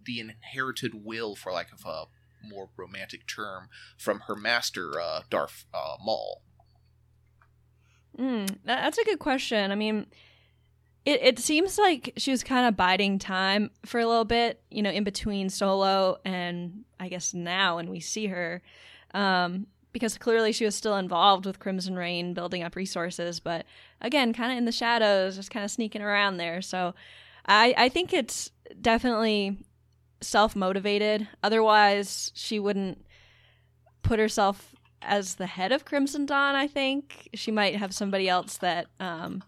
[0.05, 2.05] the inherited will for lack of a
[2.47, 6.43] more romantic term from her master uh darth uh, maul
[8.19, 9.71] Mm, that's a good question.
[9.71, 10.07] I mean,
[11.05, 14.81] it, it seems like she was kind of biding time for a little bit, you
[14.81, 18.61] know, in between Solo and I guess now when we see her.
[19.13, 23.65] Um, because clearly she was still involved with Crimson Reign building up resources, but
[24.01, 26.61] again, kind of in the shadows, just kind of sneaking around there.
[26.61, 26.93] So
[27.47, 29.57] I, I think it's definitely
[30.21, 31.27] self motivated.
[31.41, 33.05] Otherwise, she wouldn't
[34.03, 38.57] put herself as the head of Crimson Dawn, I think she might have somebody else
[38.57, 39.43] that um,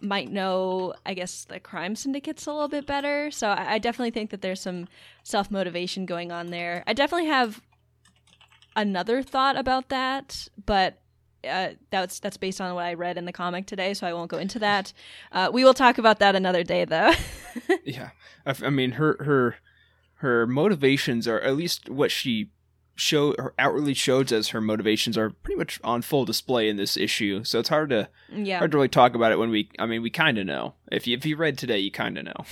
[0.00, 3.30] might know, I guess, the crime syndicates a little bit better.
[3.30, 4.88] So I, I definitely think that there's some
[5.22, 6.84] self motivation going on there.
[6.86, 7.62] I definitely have
[8.74, 10.98] another thought about that, but
[11.48, 14.30] uh, that's that's based on what I read in the comic today, so I won't
[14.30, 14.92] go into that.
[15.32, 17.12] Uh, we will talk about that another day, though.
[17.84, 18.10] Yeah,
[18.44, 19.56] I, mean her her
[20.16, 22.50] her motivations are at least what she
[22.96, 26.96] show or outwardly shows as her motivations are pretty much on full display in this
[26.96, 27.44] issue.
[27.44, 29.70] So it's hard to yeah, hard to really talk about it when we.
[29.78, 30.74] I mean, we kind of know.
[30.90, 32.44] If you if you read today, you kind of know.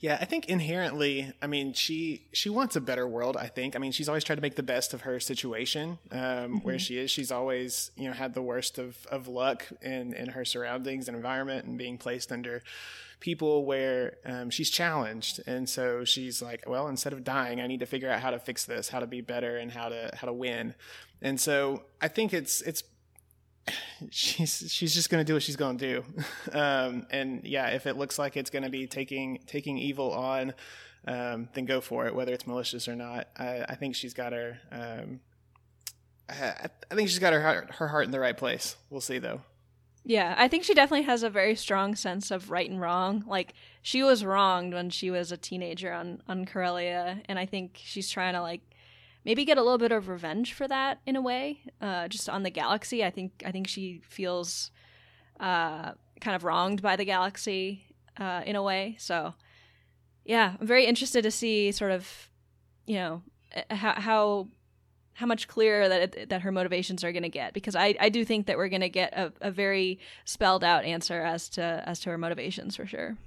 [0.00, 3.36] Yeah, I think inherently, I mean, she she wants a better world.
[3.36, 3.76] I think.
[3.76, 6.96] I mean, she's always tried to make the best of her situation um, where she
[6.98, 7.10] is.
[7.10, 11.16] She's always, you know, had the worst of, of luck in in her surroundings and
[11.16, 12.62] environment, and being placed under
[13.20, 15.42] people where um, she's challenged.
[15.46, 18.38] And so she's like, well, instead of dying, I need to figure out how to
[18.38, 20.74] fix this, how to be better, and how to how to win.
[21.20, 22.82] And so I think it's it's
[24.10, 26.04] she's she's just gonna do what she's gonna do.
[26.52, 30.54] Um, and yeah if it looks like it's gonna be taking taking evil on
[31.06, 33.28] um, then go for it whether it's malicious or not.
[33.36, 35.20] I, I think she's got her um,
[36.30, 38.76] I, I think she's got her heart, her heart in the right place.
[38.88, 39.42] We'll see though.
[40.04, 43.24] Yeah, I think she definitely has a very strong sense of right and wrong.
[43.26, 47.78] Like she was wronged when she was a teenager on on Corellia, and I think
[47.82, 48.62] she's trying to like
[49.24, 51.60] maybe get a little bit of revenge for that in a way.
[51.80, 54.70] Uh, just on the galaxy, I think I think she feels
[55.38, 57.84] uh, kind of wronged by the galaxy
[58.18, 58.96] uh, in a way.
[58.98, 59.34] So
[60.24, 62.30] yeah, I'm very interested to see sort of
[62.86, 63.22] you know
[63.54, 64.48] uh, how how
[65.14, 68.08] how much clearer that it, that her motivations are going to get because I, I
[68.08, 71.82] do think that we're going to get a, a very spelled out answer as to
[71.86, 73.18] as to her motivations for sure.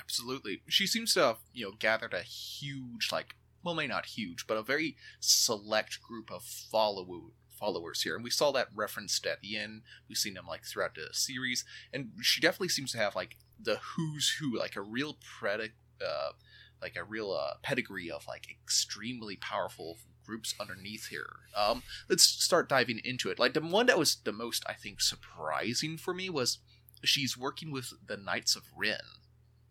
[0.00, 3.34] absolutely she seems to have you know gathered a huge like
[3.66, 8.30] well maybe not huge but a very select group of follow followers here and we
[8.30, 12.40] saw that referenced at the end we've seen them like throughout the series and she
[12.40, 16.32] definitely seems to have like the who's who like a real predict uh
[16.80, 21.30] like a real uh, pedigree of like extremely powerful groups underneath here.
[21.56, 23.38] Um, let's start diving into it.
[23.38, 26.58] Like the one that was the most, I think, surprising for me was
[27.04, 28.98] she's working with the Knights of Ren.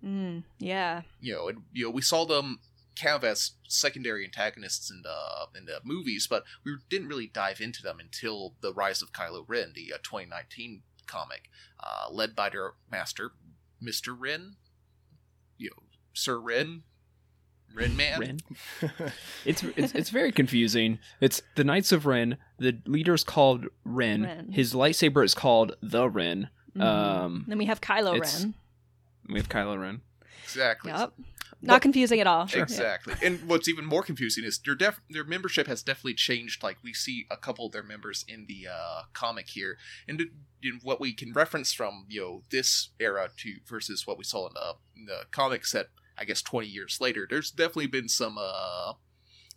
[0.04, 1.02] Mm, yeah.
[1.20, 2.60] You know, and you know we saw them
[3.00, 7.60] kind of as secondary antagonists in the in the movies, but we didn't really dive
[7.62, 11.50] into them until the Rise of Kylo Ren, the uh, 2019 comic,
[11.84, 13.32] uh, led by their master,
[13.82, 14.56] Mister Ren.
[15.58, 16.84] You know, Sir Ren,
[17.74, 18.20] Ren Man.
[18.20, 18.40] Ren.
[19.46, 21.00] It's, it's it's very confusing.
[21.22, 22.38] It's the Knights of Ren.
[22.58, 24.24] The leader's called Ren.
[24.24, 24.52] Ren.
[24.52, 26.50] His lightsaber is called the Ren.
[26.76, 26.82] Mhm.
[26.82, 28.54] Um, then we have Kylo Ren.
[29.30, 30.02] we have Kylo Ren.
[30.44, 30.92] Exactly.
[30.92, 31.14] Yep.
[31.66, 32.48] Not confusing at all.
[32.54, 33.16] Exactly.
[33.24, 36.64] And what's even more confusing is their def- their membership has definitely changed.
[36.64, 40.30] Like we see a couple of their members in the uh, comic here, and it-
[40.64, 44.48] in what we can reference from you know this era to versus what we saw
[44.48, 45.88] in the, in the comic set.
[46.18, 48.94] I guess twenty years later, there's definitely been some uh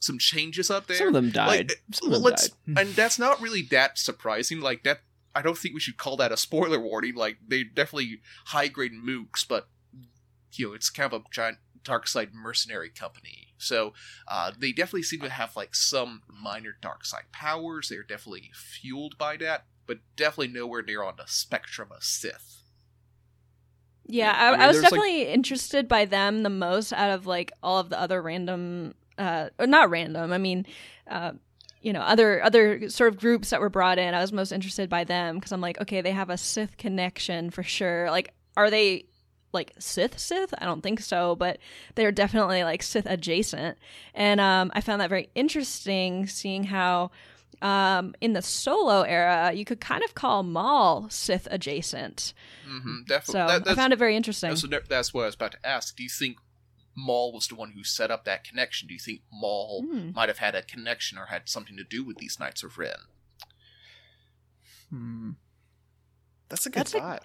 [0.00, 0.96] some changes up there.
[0.96, 1.70] Some of them died.
[1.70, 2.78] Like, Some of well, them let's, died.
[2.86, 4.60] and that's not really that surprising.
[4.60, 5.00] Like that,
[5.34, 7.14] I don't think we should call that a spoiler warning.
[7.14, 9.68] Like they definitely high grade mooks, but
[10.52, 13.48] you know it's kind of a giant dark side mercenary company.
[13.56, 13.94] So
[14.28, 17.88] uh, they definitely seem to have like some minor dark side powers.
[17.88, 22.62] They're definitely fueled by that, but definitely nowhere near on the spectrum of Sith.
[24.06, 27.10] Yeah, I I, mean, I was there's, like- definitely interested by them the most out
[27.10, 30.32] of like all of the other random, uh, or not random.
[30.32, 30.66] I mean,
[31.06, 31.32] uh,
[31.80, 34.14] you know, other other sort of groups that were brought in.
[34.14, 37.50] I was most interested by them because I'm like, okay, they have a Sith connection
[37.50, 38.10] for sure.
[38.10, 39.06] Like, are they
[39.52, 40.52] like Sith Sith?
[40.58, 41.58] I don't think so, but
[41.94, 43.78] they're definitely like Sith adjacent.
[44.14, 47.10] And um, I found that very interesting, seeing how.
[47.60, 52.32] Um, in the solo era, you could kind of call Maul Sith adjacent.
[52.70, 53.32] Mm-hmm, definitely.
[53.32, 54.50] So That- I found it very interesting.
[54.50, 55.96] That's, that's what I was about to ask.
[55.96, 56.36] Do you think
[56.96, 58.86] Maul was the one who set up that connection?
[58.86, 60.12] Do you think Maul Hmm.
[60.14, 62.94] might have had a connection or had something to do with these Knights of Ren?
[64.90, 65.30] Hmm.
[66.48, 67.22] That's a good That's a- thought.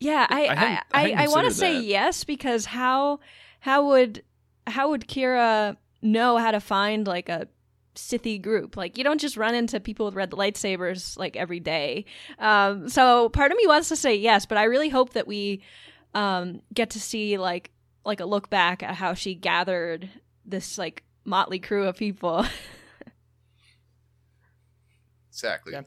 [0.00, 3.20] Yeah, I I I, I I, want to say yes because how
[3.60, 4.22] how would
[4.66, 7.48] how would Qi'ra know how to find like a
[7.94, 8.76] Sithy group?
[8.76, 12.04] Like you don't just run into people with red lightsabers like every day.
[12.38, 15.62] Um, so part of me wants to say yes, but I really hope that we
[16.14, 17.70] um, get to see like
[18.04, 20.10] like a look back at how she gathered
[20.44, 22.44] this like motley crew of people.
[25.36, 25.74] Exactly.
[25.74, 25.82] Yeah.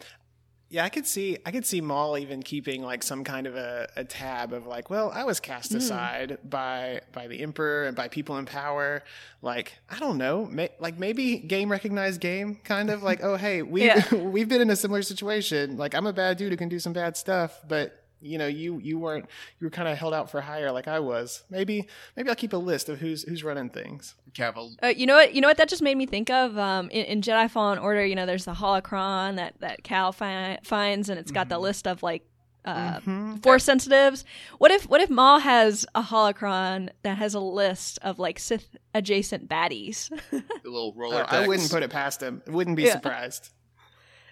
[0.71, 3.89] Yeah, I could see I could see Maul even keeping like some kind of a,
[3.95, 5.77] a tab of like, well, I was cast Mm.
[5.77, 9.03] aside by by the Emperor and by people in power.
[9.41, 13.63] Like, I don't know, may, like maybe game recognized game, kind of like, oh hey,
[13.63, 14.13] we Yeah.
[14.13, 15.75] we've been in a similar situation.
[15.77, 18.79] Like, I'm a bad dude who can do some bad stuff, but you know, you
[18.79, 19.25] you weren't
[19.59, 21.43] you were kind of held out for hire like I was.
[21.49, 24.15] Maybe maybe I'll keep a list of who's who's running things.
[24.33, 24.75] Cavill.
[24.83, 25.33] Uh, you know what?
[25.33, 26.57] You know what that just made me think of.
[26.57, 30.59] Um, in, in Jedi Fallen Order, you know, there's the holocron that that Cal fi-
[30.63, 32.23] finds, and it's got the list of like
[32.65, 33.41] uh, Mhm.
[33.41, 34.25] force sensitives.
[34.57, 38.75] What if what if Maul has a holocron that has a list of like Sith
[38.93, 40.09] adjacent baddies?
[40.29, 41.25] The little Oh, roller.
[41.27, 42.41] I wouldn't put it past him.
[42.47, 42.91] Wouldn't be Yeah.
[42.93, 43.49] surprised.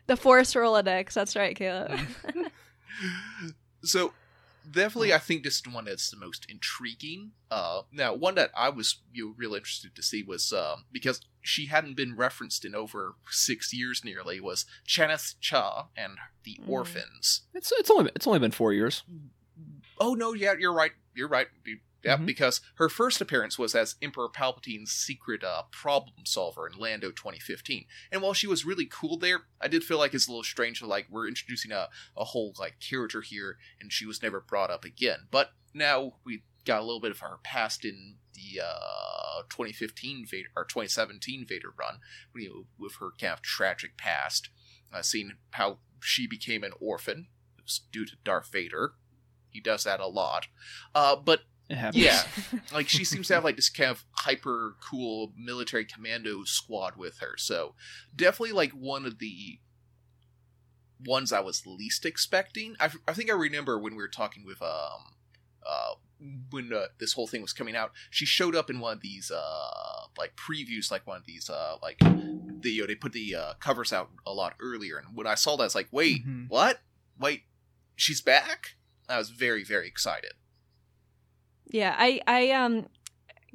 [0.08, 1.14] the Force Rolodex.
[1.14, 1.98] That's right, Caleb.
[3.84, 4.14] So
[4.70, 7.32] definitely, I think this is the one that's the most intriguing.
[7.50, 11.22] Uh, now, one that I was you know, real interested to see was um, because
[11.42, 14.40] she hadn't been referenced in over six years nearly.
[14.42, 16.70] Was Chanath Cha and the Mm.
[16.70, 17.42] Orphans.
[17.54, 19.04] It's it's only it's only been four years.
[20.00, 20.92] Oh no, yeah, you're right.
[21.16, 21.48] You're right.
[22.08, 22.26] Yeah, Mhm.
[22.26, 27.86] because her first appearance was as Emperor Palpatine's secret uh, problem solver in Lando 2015.
[28.12, 30.82] And while she was really cool there, I did feel like it's a little strange.
[30.82, 34.86] Like we're introducing a, a whole like character here, and she was never brought up
[34.86, 35.28] again.
[35.32, 40.50] But now we got a little bit of her past in the uh, 2015 Vader
[40.56, 42.00] or 2017 Vader run,
[42.36, 44.50] you know, with her kind of tragic past,
[44.94, 48.94] uh, seeing how she became an orphan it was due to Darth Vader.
[49.50, 50.48] He does that a lot.
[50.96, 52.04] Uh, but It happens.
[52.04, 52.22] yeah,
[52.74, 57.20] like she seems to have like this kind of hyper cool military commando squad with
[57.20, 57.36] her.
[57.38, 57.76] So
[58.16, 59.60] definitely like one of the
[61.06, 62.76] ones I was least expecting.
[62.80, 65.16] I, I think I remember when we were talking with um
[65.66, 65.94] uh
[66.50, 69.30] when uh, this whole thing was coming out, she showed up in one of these
[69.30, 73.36] uh like previews, like one of these uh like the you know, they put the
[73.36, 76.26] uh, covers out a lot earlier, and when I saw that, I was like, wait,
[76.26, 76.50] Mhm.
[76.50, 76.80] what?
[77.20, 77.44] Wait,
[77.96, 78.78] she's back?
[79.08, 80.32] I was very very excited.
[81.70, 82.88] Yeah, I I um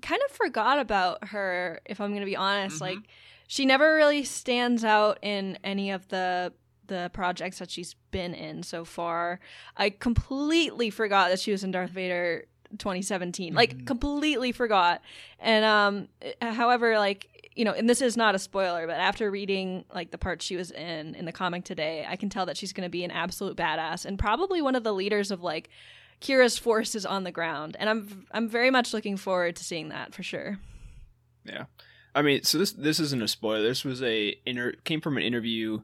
[0.02, 1.80] kind of forgot about her.
[1.86, 2.80] If I'm gonna be honest, Mhm.
[2.80, 2.98] like
[3.46, 6.52] she never really stands out in any of the
[6.88, 9.40] the projects that she's been in so far.
[9.76, 12.44] I completely forgot that she was in Darth Vader
[12.78, 13.54] 2017.
[13.54, 13.86] Like Mhm.
[13.86, 15.00] completely forgot.
[15.38, 16.08] And um
[16.40, 20.16] however like you know, and this is not a spoiler, but after reading like the
[20.16, 22.90] part she was in in the comic today, I can tell that she's going to
[22.90, 25.68] be an absolute badass and probably one of the leaders of like
[26.22, 27.76] Qi'ra's force is on the ground.
[27.78, 30.58] And I'm I'm very much looking forward to seeing that for sure.
[31.44, 31.64] Yeah,
[32.14, 33.62] I mean, so this this isn't a spoiler.
[33.62, 35.82] This was a inter came from an interview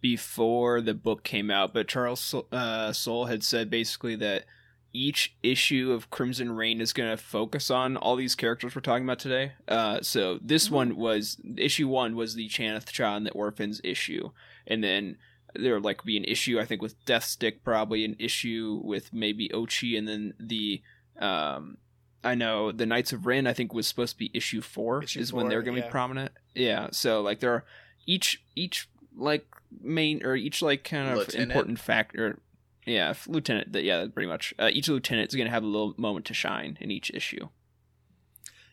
[0.00, 4.44] before the book came out, but Charles uh, Soule had said basically that
[4.92, 9.04] each issue of Crimson Reign is going to focus on all these characters we're talking
[9.04, 9.52] about today.
[9.66, 10.74] Uh, so this Mm-hmm.
[10.74, 14.30] one was issue one was the Chanath Cha and the Orphans issue,
[14.66, 15.16] and then
[15.58, 19.48] there would like be an issue I think with Deathstick, probably an issue with maybe
[19.50, 20.82] Ochi, and then the
[21.18, 21.78] um,
[22.24, 25.20] I know the Knights of Ren I think was supposed to be issue four Issue
[25.20, 25.86] is when they're going to yeah.
[25.86, 26.32] be prominent.
[26.54, 27.64] Yeah, so like there are
[28.06, 29.46] each each like
[29.80, 31.50] main or each like kind of Lieutenant.
[31.50, 32.40] important factor.
[32.86, 33.72] Yeah, lieutenant.
[33.72, 34.54] that- Yeah, pretty much.
[34.58, 37.48] Uh, each lieutenant is going to have a little moment to shine in each issue.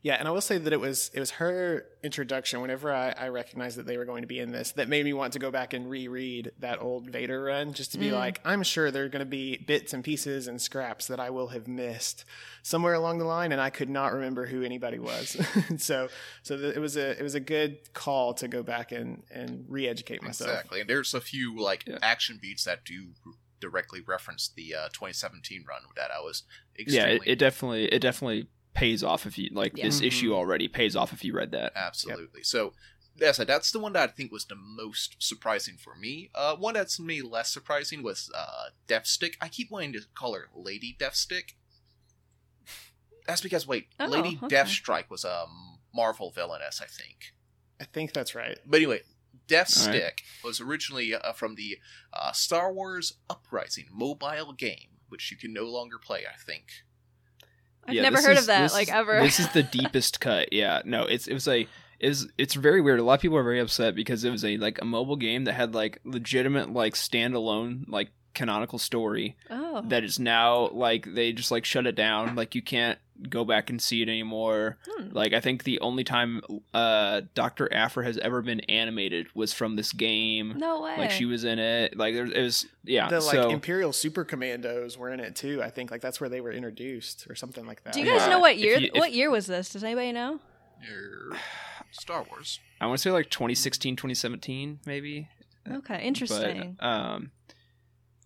[0.05, 2.61] Yeah, and I will say that it was it was her introduction.
[2.61, 5.13] Whenever I, I recognized that they were going to be in this, that made me
[5.13, 8.13] want to go back and reread that old Vader run, just to be Mm.
[8.13, 11.31] like, I'm sure there are going to be bits and pieces and scraps that I
[11.31, 12.23] will have missed
[12.61, 15.35] somewhere along the line, and I could not remember who anybody was.
[15.79, 16.09] so,
[16.43, 19.65] so th- it was a it was a good call to go back and and
[19.67, 20.51] re-educate myself.
[20.51, 21.97] Exactly, and there's a few like Yeah.
[22.03, 23.07] action beats that do
[23.59, 26.43] directly reference the uh, 2017 run that I was
[26.77, 29.85] Yeah, it, it definitely it definitely pays off if you like Yeah.
[29.85, 30.05] this Mhm.
[30.07, 31.71] issue already pays off if you read that.
[31.75, 32.43] Absolutely.
[32.43, 32.75] So
[33.17, 36.29] that's that's the one that I think was the most surprising for me.
[36.35, 39.37] Uh, one that's made less surprising was uh, Deathstick.
[39.41, 41.55] I keep wanting to call her Lady Deathstick.
[43.25, 44.55] That's because wait, Oh, Lady okay.
[44.55, 45.47] Deathstrike was a
[45.93, 47.33] Marvel villainess, I think.
[47.79, 48.59] I think that's right.
[48.65, 49.01] But anyway,
[49.47, 50.21] Deathstick All right.
[50.43, 51.79] was originally uh, from the
[52.13, 56.25] uh, Star Wars Uprising mobile game, which you can no longer play.
[56.31, 56.67] I think.
[57.87, 59.21] I've Yeah, never heard is- of that this like ever.
[59.21, 60.51] This is the deepest cut.
[60.53, 61.67] Yeah, no, it's it was a
[61.99, 62.99] is it's very weird.
[62.99, 65.45] A lot of people are very upset because it was a like a mobile game
[65.45, 69.81] that had like legitimate like standalone like canonical story oh.
[69.87, 72.35] that is now like they just like shut it down.
[72.35, 74.77] Like you can't go back and see it anymore.
[74.85, 75.09] Hmm.
[75.11, 76.41] Like I think the only time
[76.73, 77.73] uh Dr.
[77.73, 80.55] Aphra has ever been animated was from this game.
[80.57, 80.97] no way.
[80.97, 81.97] Like she was in it.
[81.97, 83.07] Like there it was yeah.
[83.07, 85.63] the like so Imperial Super Commandos were in it too.
[85.63, 87.93] I think like that's where they were introduced or something like that.
[87.93, 88.29] Do you guys Yeah.
[88.29, 89.69] know what If year you- if- what year was this?
[89.69, 90.39] Does anybody know?
[91.91, 92.59] Star Wars.
[92.81, 95.29] I want to say like 2016, 2017 maybe.
[95.71, 96.77] Okay, interesting.
[96.79, 97.31] But, um,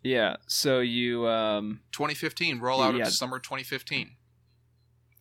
[0.04, 0.38] yeah.
[0.48, 3.08] So you, um, 2015 rollout Yeah.
[3.08, 4.12] of summer 2015.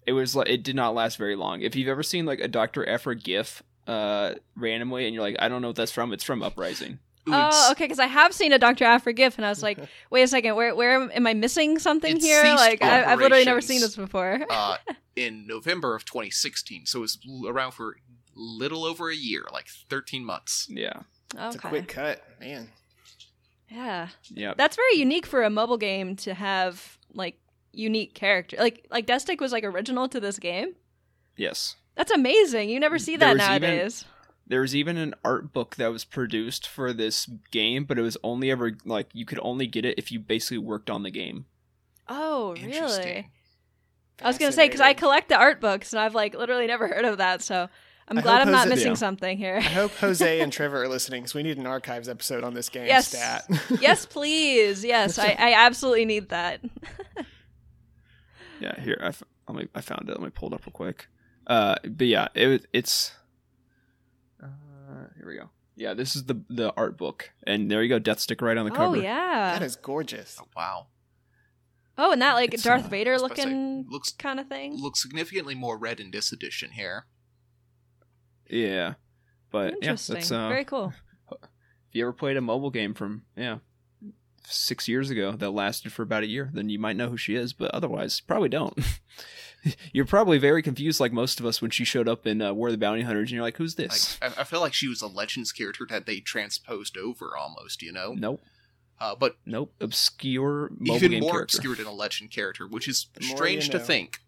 [0.07, 1.61] it was like it did not last very long.
[1.61, 5.49] If you've ever seen like a Doctor Aphra GIF, uh, randomly, and you're like, I
[5.49, 6.12] don't know what that's from.
[6.12, 6.99] It's from Uprising.
[7.29, 7.85] Ooh, oh, okay.
[7.85, 9.79] Because I have seen a Doctor Aphra GIF, and I was like,
[10.11, 12.43] "Wait a second, where where am, am I missing something here?
[12.43, 14.77] Like, I, I've literally never seen this before." uh,
[15.17, 16.87] in November of 2016.
[16.87, 17.97] So it was around for
[18.35, 20.67] little over a year, like 13 months.
[20.71, 21.03] Yeah.
[21.37, 22.71] It's a quick cut, man.
[23.71, 24.55] Yeah, Yeah.
[24.57, 27.39] that's very unique for a mobile game to have like
[27.73, 28.57] unique character.
[28.59, 30.75] Like like Deathstick was like original to this game.
[31.37, 31.77] Yes.
[31.95, 32.71] That's amazing.
[32.71, 34.05] You never see that was even- nowadays.
[34.47, 38.17] There was even an art book that was produced for this game, but it was
[38.25, 41.45] only ever like you could only get it if you basically worked on the game.
[42.09, 43.29] Oh, really?
[44.23, 46.89] I was gonna say because I collect the art books, and I've like literally never
[46.89, 47.43] heard of that.
[47.43, 47.69] So
[48.11, 48.94] I'm I glad I'm not Jose- missing Yeah.
[48.94, 49.57] something here.
[49.57, 52.68] I hope Jose and Trevor are listening because we need an archives episode on this
[52.68, 53.09] game Yes.
[53.09, 53.44] stat.
[53.81, 54.85] yes, please.
[54.85, 56.61] Yes, I, I absolutely need that.
[58.61, 60.12] Yeah, here I, f- let me, I found it.
[60.12, 61.07] Let me pull it up real quick.
[61.47, 63.12] Uh, but yeah, it it's.
[64.42, 64.47] Uh,
[65.16, 65.51] here we go.
[65.77, 68.73] Yeah, this is the the art book, and there you go, Deathstick right on the
[68.73, 68.97] oh cover.
[68.97, 69.53] Oh yeah.
[69.57, 70.38] that is gorgeous.
[70.42, 70.87] Oh, wow.
[71.97, 74.11] oh, and that like It's, Darth uh, Vader I was about to say, looking looks
[74.12, 74.75] kind of thing.
[74.77, 77.07] looks significantly more red in this edition here.
[78.49, 78.95] Yeah,
[79.51, 80.93] but yeah, that's uh, Very cool.
[81.31, 81.39] if
[81.93, 83.59] you ever played a mobile game from yeah
[84.47, 87.35] six years ago that lasted for about a year, then you might know who she
[87.35, 88.79] is, but otherwise, probably don't.
[89.93, 92.69] you're probably very confused, like most of us, when she showed up in uh, War
[92.69, 95.03] of the Bounty Hunters, and you're like, "Who's this?" I, I feel like she was
[95.03, 98.15] a Legends character that they transposed over almost, you know?
[98.17, 98.41] Nope,
[99.01, 101.57] Uh, but nope, obscure mobile even game more character.
[101.59, 103.85] obscure than a Legend character, which is The strange you to know.
[103.85, 104.21] think.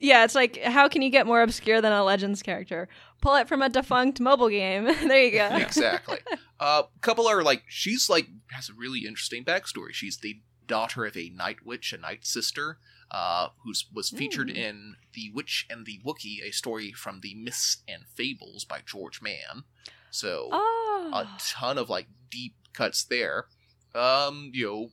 [0.00, 2.88] Yeah, it's like how can you get more obscure than a Legends character?
[3.22, 4.84] Pull it from a defunct mobile game.
[5.08, 5.56] there you go.
[5.56, 6.18] exactly.
[6.60, 9.92] A couple are like she's like has a really interesting backstory.
[9.92, 12.78] She's the daughter of a night witch, a night sister,
[13.10, 14.56] uh, who was featured Mm.
[14.56, 19.20] in The Witch and the Wookiee, a story from the Myths and Fables by George
[19.22, 19.64] Mann.
[20.10, 21.10] So Oh.
[21.12, 23.46] a ton of like deep cuts there.
[23.94, 24.90] Um, you know,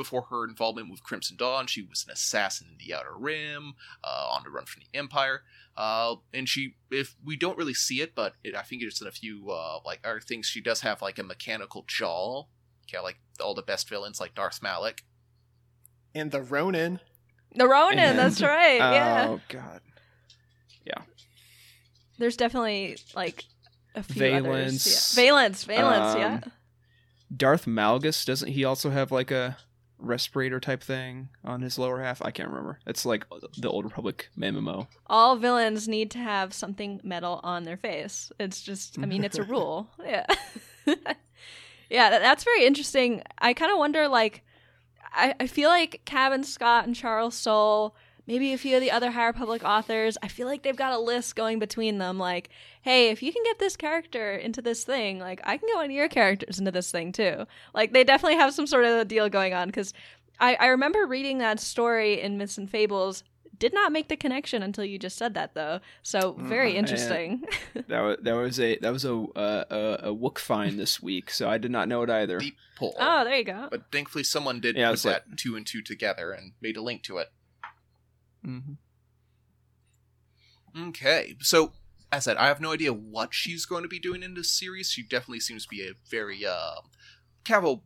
[0.00, 4.28] before her involvement with Crimson Dawn, she was an assassin in the Outer Rim, uh,
[4.32, 5.42] on the run from the Empire.
[5.76, 9.06] Uh, and she, if we don't really see it, but it, I think it's in
[9.06, 10.46] a few uh, like other things.
[10.46, 12.44] She does have like a mechanical jaw,
[12.92, 15.04] yeah, like all the best villains like Darth Malak.
[16.14, 17.00] And the Ronin.
[17.54, 18.78] The Ronin, And- that's right.
[18.78, 19.26] yeah.
[19.28, 19.80] Oh god.
[20.84, 21.02] Yeah.
[22.18, 23.44] There's definitely like
[23.94, 24.86] a few Valance.
[24.86, 25.14] others.
[25.16, 25.24] Yeah.
[25.24, 26.40] Valance, Valance, yeah.
[26.44, 26.52] Um,
[27.36, 29.56] Darth Malgus doesn't he also have like a
[30.00, 32.22] respirator type thing on his lower half?
[32.22, 32.78] I can't remember.
[32.86, 33.24] It's like
[33.56, 34.86] the Old Republic MMO.
[35.06, 38.32] All villains need to have something metal on their face.
[38.38, 39.88] It's just, I mean, it's a rule.
[40.04, 40.26] Yeah.
[41.90, 43.22] yeah, that, that's very interesting.
[43.38, 44.42] I kind of wonder, like,
[45.12, 47.94] I, I feel like Cavan Scott and Charles Soule,
[48.30, 50.98] maybe a few of the other High Republic authors, I feel like they've got a
[51.00, 52.16] list going between them.
[52.16, 52.48] Like,
[52.82, 55.86] hey, if you can get this character into this thing, like, I can get one
[55.86, 57.46] of your characters into this thing too.
[57.74, 59.92] Like, they definitely have some sort of a deal going on because
[60.38, 63.24] I, I remember reading that story in Myths and Fables.
[63.58, 65.80] Did not make the connection until you just said that, though.
[66.02, 66.76] So very Mhm.
[66.76, 67.44] interesting.
[67.88, 71.30] That was that was a that was a uh, a, a Wook find this week,
[71.30, 72.38] so I did not know it either.
[72.38, 72.94] Deep pull.
[72.98, 73.68] oh, there you go.
[73.70, 76.76] But thankfully, someone did Yeah, put it's like- that two and two together and made
[76.78, 77.30] a link to it.
[78.44, 78.76] Mhm.
[80.76, 81.72] Okay, so
[82.12, 84.50] as I said, I have no idea what she's going to be doing in this
[84.50, 84.90] series.
[84.90, 86.80] She definitely seems to be a very uh,
[87.44, 87.80] kind of a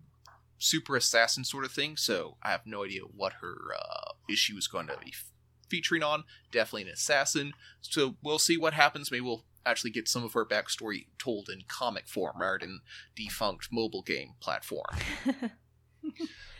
[0.58, 1.96] super assassin sort of thing.
[1.96, 5.30] So I have no idea what her uh, issue is going to be f-
[5.68, 6.24] featuring on.
[6.52, 7.52] Definitely an assassin.
[7.80, 9.10] So we'll see what happens.
[9.10, 12.80] Maybe we'll actually get some of her backstory told in comic form rather than
[13.16, 14.84] defunct mobile game platform.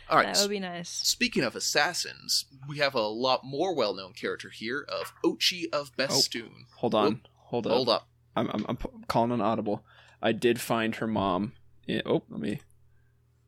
[0.09, 0.33] All right.
[0.33, 0.89] that would be nice.
[0.89, 6.65] Speaking of assassins, we have a lot more well-known character here of Ochi of Bestoon.
[6.77, 7.73] Hold on, hold up.
[7.73, 8.07] Hold up.
[8.35, 8.77] I'm, I'm I'm
[9.07, 9.83] calling an audible.
[10.21, 11.53] I did find her mom.
[11.87, 12.59] Yeah, oh, let me.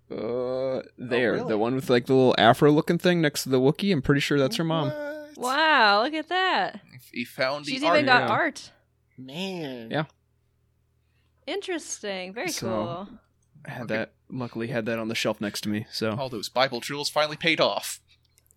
[0.10, 1.49] Uh, there, really?
[1.49, 3.91] the one with like the little afro looking thing next to the Wookiee.
[3.91, 4.89] I'm pretty sure that's her mom.
[4.89, 5.38] What?
[5.38, 6.80] Wow, look at that.
[7.12, 7.97] He found the She's art.
[7.97, 8.30] even got yeah.
[8.30, 8.72] art.
[9.18, 9.91] Man.
[9.91, 10.05] Yeah.
[11.45, 12.34] Interesting.
[12.34, 13.20] Very So- cool.
[13.68, 13.95] I had Okay.
[13.97, 14.13] that.
[14.30, 15.86] Luckily, had that on the shelf next to me.
[15.91, 17.99] So All those Bible drills finally paid off.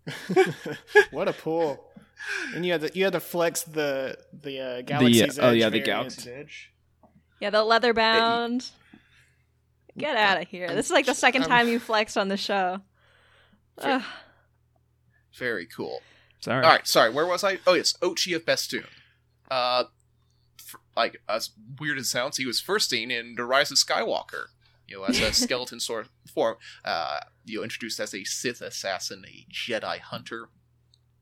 [1.11, 1.85] what a pull.
[2.55, 5.65] And you had to you had to flex the the uh, Galaxy's oh, Edge yeah,
[5.69, 5.85] the variant.
[5.85, 6.71] Galaxy's Edge.
[7.39, 8.69] Yeah, the leather bound.
[9.97, 10.67] Get out of here.
[10.73, 12.79] This is like the 2nd Um, time you flexed on the show.
[13.79, 14.03] Ugh.
[15.37, 16.01] Very cool.
[16.39, 16.63] Sorry.
[16.63, 17.11] All right, sorry.
[17.11, 17.59] Where was I?
[17.67, 18.85] Oh yes, Ochi of Bestoon.
[19.49, 19.85] Uh,
[20.59, 21.49] f- like as
[21.79, 24.45] weird as it sounds, he was first seen in The Rise of Skywalker.
[24.91, 26.57] You know, as a skeleton sort of form.
[26.83, 30.49] Uh, you know, introduced as a Sith assassin, a Jedi hunter.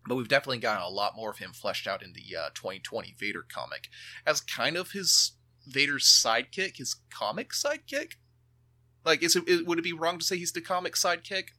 [0.08, 3.16] But we've definitely gotten a lot more of him fleshed out in the uh, 2020
[3.20, 3.90] Vader comic
[4.26, 5.34] as kind of his
[5.68, 8.14] Vader's sidekick, his comic sidekick.
[9.06, 11.50] Like, is it, would it be wrong to say he's the comic sidekick?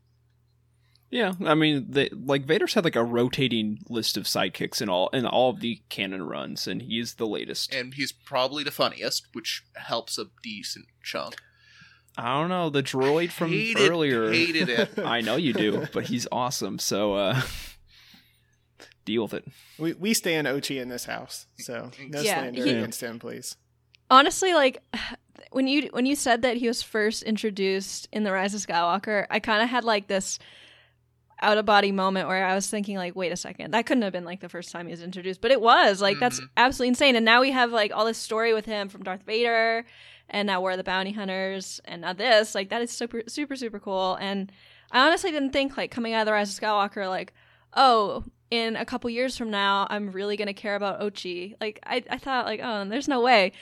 [1.10, 5.08] Yeah, I mean, they, like Vader's had like a rotating list of sidekicks in all
[5.08, 7.74] in all of the canon runs, and he's the latest.
[7.74, 11.34] And he's probably the funniest, which helps a decent chunk.
[12.18, 14.30] I don't know the droid from Hated- earlier.
[14.30, 14.98] hated it.
[14.98, 16.78] I know you do, but he's awesome.
[16.78, 17.40] So uh
[19.04, 19.44] deal with it.
[19.78, 23.56] We we stand Ochi in this house, so no Yeah, slander he- against him, please.
[24.10, 24.82] Honestly, like
[25.52, 29.26] when you when you said that he was first introduced in the Rise of Skywalker,
[29.30, 30.38] I kind of had like this
[31.42, 34.12] out of body moment where I was thinking like, wait a second, that couldn't have
[34.12, 36.02] been like the first time he was introduced, but it was.
[36.02, 36.48] Like that's Mhm.
[36.58, 37.16] absolutely insane.
[37.16, 39.86] And now we have like all this story with him from Darth Vader,
[40.30, 42.54] and now we're the bounty hunters, and now this.
[42.54, 44.16] Like that is super super super cool.
[44.20, 44.50] And
[44.90, 47.32] I honestly didn't think like coming out of the Rise of Skywalker, like,
[47.74, 51.54] oh, in a couple years from now, I'm really gonna care about Ochi.
[51.60, 53.52] Like I I thought like, oh, there's no way.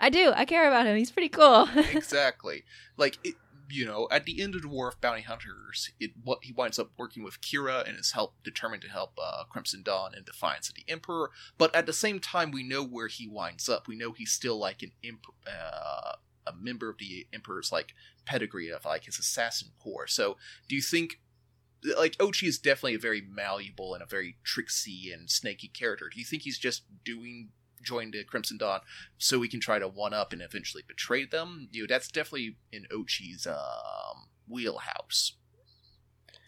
[0.00, 0.32] I do.
[0.34, 0.96] I care about him.
[0.96, 1.68] He's pretty cool.
[1.76, 2.64] exactly.
[2.96, 3.34] Like it,
[3.72, 6.78] you know, at the end of the War of Bounty Hunters, it what he winds
[6.78, 10.68] up working with Qi'ra and is help determined to help uh, Crimson Dawn in defiance
[10.68, 11.30] of the Emperor.
[11.56, 13.88] But at the same time, we know where he winds up.
[13.88, 16.16] We know he's still like an imp- uh,
[16.46, 17.94] a member of the Emperor's like
[18.26, 20.08] pedigree of like his assassin corps.
[20.08, 20.36] So,
[20.68, 21.20] do you think?
[21.98, 26.08] Like Ochi is definitely a very malleable and a very tricksy and snaky character.
[26.12, 27.48] Do you think he's just doing
[27.82, 28.80] joined the Crimson Dawn
[29.18, 31.68] so we can try to one up and eventually betray them.
[31.72, 35.34] You know, that's definitely in Ochi's um, wheelhouse.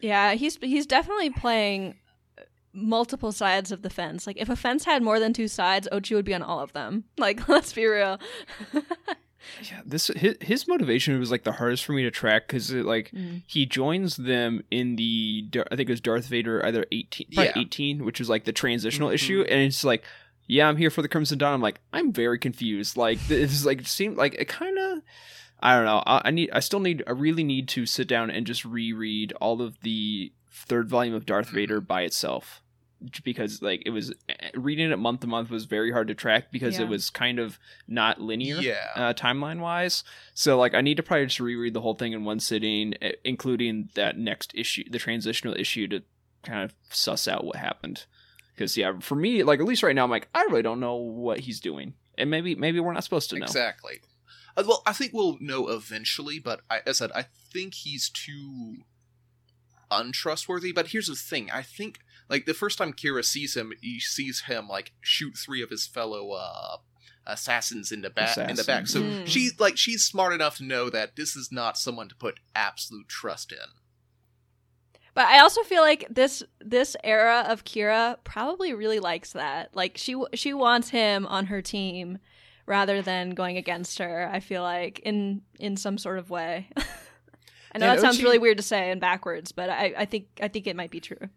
[0.01, 1.97] yeah, he's he's definitely playing
[2.73, 4.27] multiple sides of the fence.
[4.27, 6.73] Like if a fence had more than two sides, Ochi would be on all of
[6.73, 7.05] them.
[7.19, 8.19] Like let's be real.
[9.71, 13.11] Yeah, this his, his motivation was like the hardest for me to track because like
[13.11, 13.43] Mm.
[13.47, 17.53] he joins them in the I think it was Darth Vader either eighteen, Yeah.
[17.55, 19.15] eighteen, which was like the transitional Mhm.
[19.15, 20.03] issue, and it's like,
[20.47, 21.55] yeah, I'm here for the Crimson Dawn.
[21.55, 22.97] I'm like, I'm very confused.
[22.97, 24.99] Like this is like seemed like it kind of.
[25.61, 26.03] I don't know.
[26.05, 26.51] I, I need.
[26.53, 27.03] I still need.
[27.07, 31.25] I really need to sit down and just reread all of the third volume of
[31.27, 32.63] Darth Vader by itself,
[33.23, 34.13] because like it was
[34.55, 36.85] reading it month to month was very hard to track because Yeah.
[36.85, 38.87] it was kind of not linear Yeah.
[38.95, 40.05] uh, timeline wise.
[40.35, 43.13] So like I need to probably just reread the whole thing in one sitting, eh,
[43.25, 46.03] including that next issue, the transitional issue, to
[46.43, 48.05] kind of suss out what happened.
[48.55, 50.95] Because yeah, for me, like at least right now, I'm like I really don't know
[50.95, 53.45] what he's doing, and maybe maybe we're not supposed to know.
[53.45, 54.01] Exactly.
[54.57, 58.09] Uh, well, I think we'll know eventually, but I, as I said, I think he's
[58.09, 58.77] too
[59.91, 60.73] untrustworthy.
[60.73, 61.99] But here's the thing: I think,
[62.29, 65.87] like, the first time Qi'ra sees him, he sees him like shoot three of his
[65.87, 66.77] fellow uh,
[67.27, 68.37] assassins in the back.
[68.37, 69.29] In the back, so Assassins.
[69.29, 69.33] Mm.
[69.33, 73.09] she like she's smart enough to know that this is not someone to put absolute
[73.09, 73.59] trust in.
[75.15, 79.75] But I also feel like this this era of Qi'ra probably really likes that.
[79.75, 82.19] Like she she wants him on her team
[82.67, 84.29] rather than going against her.
[84.33, 86.69] I feel like in in some sort of way.
[86.77, 90.27] I know Yeah, that sounds really weird to say and backwards, but I, I think
[90.41, 91.29] I think it might be true.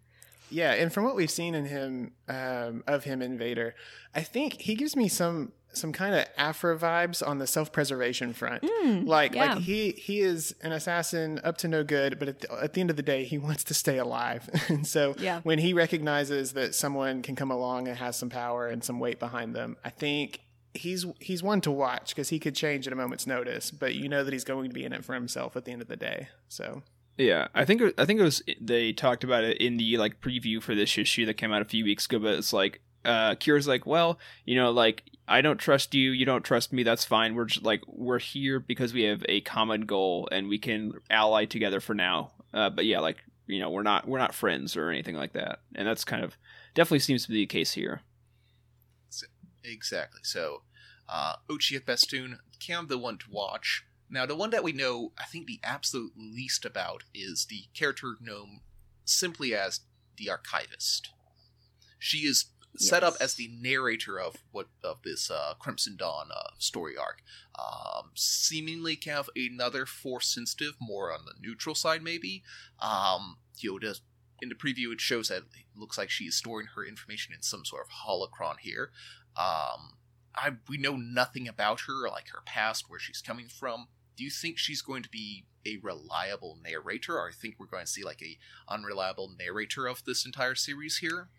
[0.49, 3.75] Yeah, and from what we've seen in him, um, of him in Vader,
[4.15, 8.33] I think he gives me some some kind of Aphra vibes on the self preservation
[8.33, 8.63] front.
[8.63, 9.53] Mm, Like yeah.
[9.55, 12.81] like he he is an assassin up to no good, but at the, at the
[12.81, 14.49] end of the day, he wants to stay alive.
[14.69, 15.41] and so Yeah.
[15.43, 19.19] when he recognizes that someone can come along and has some power and some weight
[19.19, 20.41] behind them, I think
[20.73, 23.69] he's he's one to watch because he could change at a moment's notice.
[23.71, 25.81] But you know that he's going to be in it for himself at the end
[25.81, 26.27] of the day.
[26.49, 26.81] So
[27.17, 30.61] Yeah, I think I think it was they talked about it in the like preview
[30.61, 32.19] for this issue that came out a few weeks ago.
[32.19, 36.25] But it's like uh, Qi'ra's like, well, you know, like I don't trust you, you
[36.25, 36.83] don't trust me.
[36.83, 37.33] That's fine.
[37.33, 41.45] We're just like we're here because we have a common goal and we can ally
[41.45, 42.33] together for now.
[42.53, 45.61] Uh, but yeah, like you know, we're not we're not friends or anything like that.
[45.73, 46.37] And that's kind of
[46.75, 48.01] definitely seems to be the case here.
[49.63, 50.21] Exactly.
[50.23, 50.63] So,
[51.09, 53.83] uh, Ochi of Bestoon, kind of the one to watch.
[54.09, 58.15] Now, the one that we know, I think, the absolute least about is the character
[58.21, 58.61] known
[59.03, 59.81] simply as
[60.17, 61.09] the Archivist.
[61.99, 62.45] She is
[62.77, 67.21] set up as the narrator of what of this uh, Crimson Dawn uh, story arc.
[67.57, 72.43] Um, seemingly kind of another force sensitive, more on the neutral side, maybe.
[72.79, 73.37] Um,
[73.81, 74.01] does
[74.41, 77.41] in the preview it shows that it looks like she is storing her information in
[77.41, 78.91] some sort of holocron here.
[79.35, 79.97] Um,
[80.35, 83.87] I we know nothing about her, like her past, where she's coming from.
[84.15, 87.85] Do you think she's going to be a reliable narrator, or I think we're going
[87.85, 88.37] to see like a
[88.71, 91.29] unreliable narrator of this entire series here?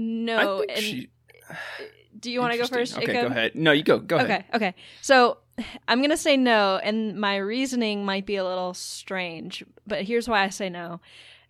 [0.00, 1.10] No, and she-
[2.18, 2.96] do you want to go first?
[2.96, 3.22] Okay, Jacob?
[3.22, 3.54] go ahead.
[3.54, 3.98] No, you go.
[3.98, 4.30] Go ahead.
[4.30, 4.74] Okay, okay.
[5.00, 5.38] So
[5.88, 10.42] I'm gonna say no, and my reasoning might be a little strange, but here's why
[10.44, 11.00] I say no.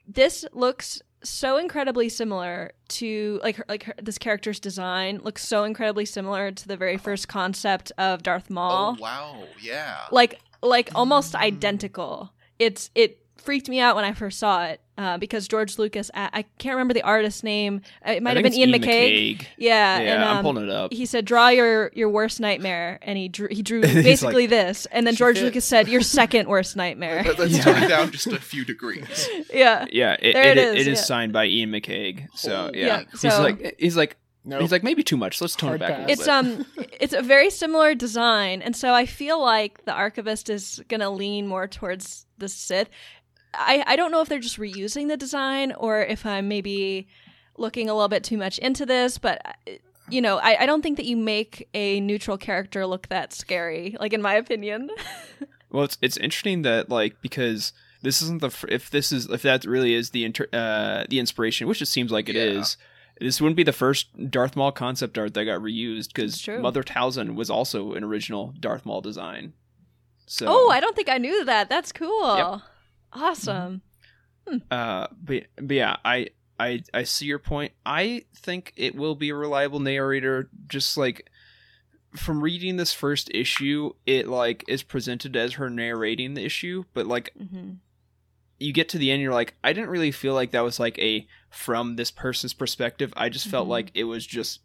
[0.06, 5.64] This looks so incredibly similar to like her, like her, this character's design looks so
[5.64, 8.96] incredibly similar to the very first concept of Darth Maul.
[8.98, 10.06] Oh wow, yeah.
[10.10, 12.32] Like like almost identical.
[12.58, 16.10] It's it freaked me out when I first saw it uh, because George Lucas.
[16.14, 17.80] I, I can't remember the artist's name.
[18.06, 19.46] Uh, It might have been it's Iain McCaig.
[19.56, 20.92] Yeah, Yeah, and, I'm um, pulling it up.
[20.92, 24.86] he said draw your your worst nightmare and he drew he drew He's basically this
[24.86, 25.44] and then george fits.
[25.44, 27.62] lucas said your second worst nightmare Let- Let's Yeah.
[27.62, 29.28] turn it down just a few degrees.
[29.52, 31.04] yeah Yeah, it, There it, it is, it is yeah.
[31.04, 32.28] signed by Iain McCaig.
[32.34, 35.38] So Holy yeah, Yeah, he's like he's like no, he's like maybe too much.
[35.42, 36.08] Let's tone it back.
[36.08, 36.28] A it's bit.
[36.30, 36.66] um
[36.98, 41.46] it's a very similar design and so i feel like the archivist is gonna lean
[41.46, 42.88] more towards the sith
[43.54, 47.06] i i don't know if they're just reusing the design or if i'm maybe
[47.56, 49.72] looking a little bit too much into this but uh,
[50.08, 53.96] you know I, I don't think that you make a neutral character look that scary
[54.00, 54.90] like in my opinion
[55.72, 57.72] Well, it's it's interesting that like because
[58.02, 61.68] this isn't the if this is if that really is the inter, uh the inspiration,
[61.68, 62.76] which it seems like it is.
[63.20, 63.26] Yeah.
[63.26, 66.48] This wouldn't be the first Darth Maul concept art that got reused because.
[66.48, 69.52] Mother Talzin was also an original Darth Maul design.
[70.26, 72.60] So oh i don't think i knew that that's cool Yep.
[73.12, 73.82] Awesome
[74.70, 77.72] Uh, but, but yeah, I, I I see your point.
[77.86, 80.50] I think it will be a reliable narrator.
[80.66, 81.30] Just like
[82.16, 87.06] from reading this first issue, it like is presented as her narrating the issue, but
[87.06, 87.72] like hmm
[88.58, 90.98] you get to the end, you're like, I didn't really feel like that was like
[90.98, 93.10] a from this person's perspective.
[93.16, 93.70] I just felt Mhm.
[93.70, 94.60] like it was just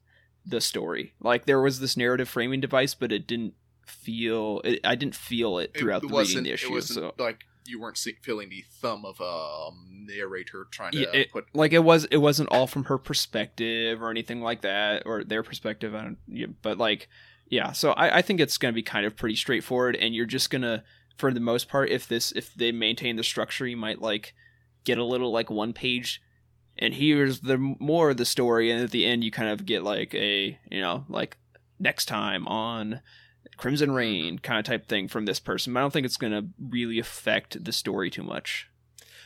[0.46, 1.14] the story.
[1.22, 3.54] Like there was this narrative framing device, but it didn't
[3.88, 4.60] feel.
[4.66, 6.68] It, I didn't feel it throughout it the reading the issue.
[6.68, 9.24] It wasn't so like you weren't see- feeling the thumb of a
[9.70, 11.46] um, narrator trying to Yeah, it- put.
[11.54, 15.44] like it was it wasn't all from her perspective or anything like that or their
[15.44, 17.08] perspective i don't yeah, but like
[17.50, 20.26] yeah so I, I think it's going to be kind of pretty straightforward and you're
[20.26, 20.84] just gonna
[21.18, 24.34] for the most part if this if they maintain the structure you might like
[24.84, 26.22] get a little like one page
[26.78, 29.82] and here's the more of the story and at the end you kind of get
[29.84, 31.38] like a you know like
[31.80, 33.02] next time on
[33.58, 35.74] Crimson Reign kind of type thing from this person.
[35.74, 38.70] But I don't think it's going to really affect the story too much.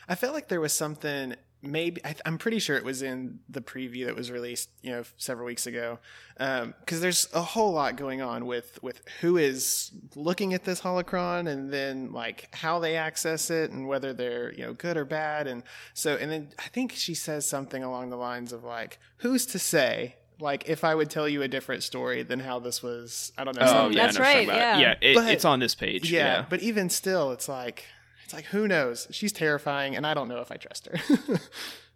[0.07, 3.61] I felt like there was something maybe I, am pretty sure it was in the
[3.61, 5.99] preview that was released you know several weeks ago
[6.37, 10.81] because um, there's a whole lot going on with with who is looking at this
[10.81, 15.05] holocron and then like how they access it and whether they're you know good or
[15.05, 15.63] bad and
[15.93, 19.59] so and then i think she says something along the lines of like who's to
[19.59, 23.43] say like if I would tell you a different story than how this was, I
[23.43, 23.65] don't know.
[23.65, 24.47] Oh, yeah, that's right.
[24.47, 26.11] Yeah, yeah, it, But- it's on this page.
[26.11, 27.85] yeah, Yeah, but even still, it's like
[28.25, 29.07] it's like who knows?
[29.11, 31.37] She's terrifying, and I don't know if I trust her.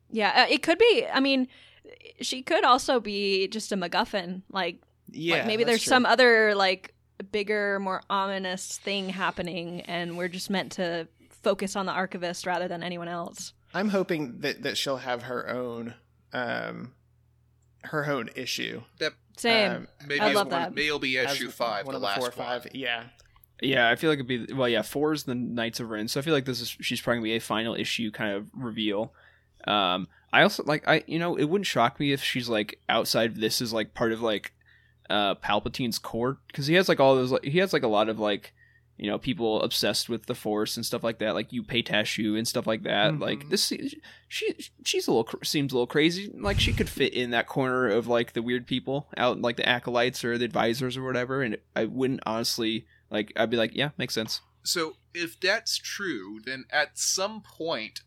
[0.09, 1.07] Yeah, uh, it could be.
[1.11, 1.47] I mean,
[2.21, 4.43] she could also be just a MacGuffin.
[4.51, 4.77] Like,
[5.11, 5.89] yeah, like maybe there's true.
[5.89, 6.93] some other like
[7.31, 12.67] bigger, more ominous thing happening, and we're just meant to focus on the archivist rather
[12.67, 13.53] than anyone else.
[13.73, 15.95] I'm hoping that that she'll have her own,
[16.31, 16.93] um,
[17.86, 18.81] her own issue.
[18.99, 19.71] That Same.
[19.71, 20.73] Um, maybe I love one- that.
[20.73, 22.61] Maybe it'll be as issue five, one the of the last four or one.
[22.61, 22.67] five.
[22.73, 23.03] Yeah,
[23.61, 23.89] yeah.
[23.89, 24.81] I feel like it'd be well, yeah.
[24.81, 27.23] Four is the Knights of Ren, so I feel like this is she's probably gonna
[27.25, 29.13] be a final issue kind of reveal.
[29.65, 33.31] Um, I also like I you know it wouldn't shock me if she's like outside
[33.31, 34.53] of this is like part of like
[35.09, 38.09] uh Palpatine's court because he has like all those like he has like a lot
[38.09, 38.53] of like
[38.97, 42.47] you know people obsessed with the Force and stuff like that like Yupe Tashu and
[42.47, 43.19] stuff like that Mhm.
[43.21, 43.71] like this
[44.27, 47.87] she she's a little seems a little crazy like she could fit in that corner
[47.87, 51.57] of like the weird people out like the acolytes or the advisors or whatever and
[51.75, 56.65] I wouldn't honestly like I'd be like yeah makes sense So if that's true, then
[56.71, 58.01] at some point,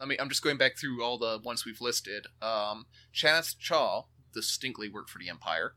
[0.00, 2.26] I mean, I'm just going back through all the ones we've listed.
[2.40, 5.74] Um, Chanath Cha distinctly worked for the Empire.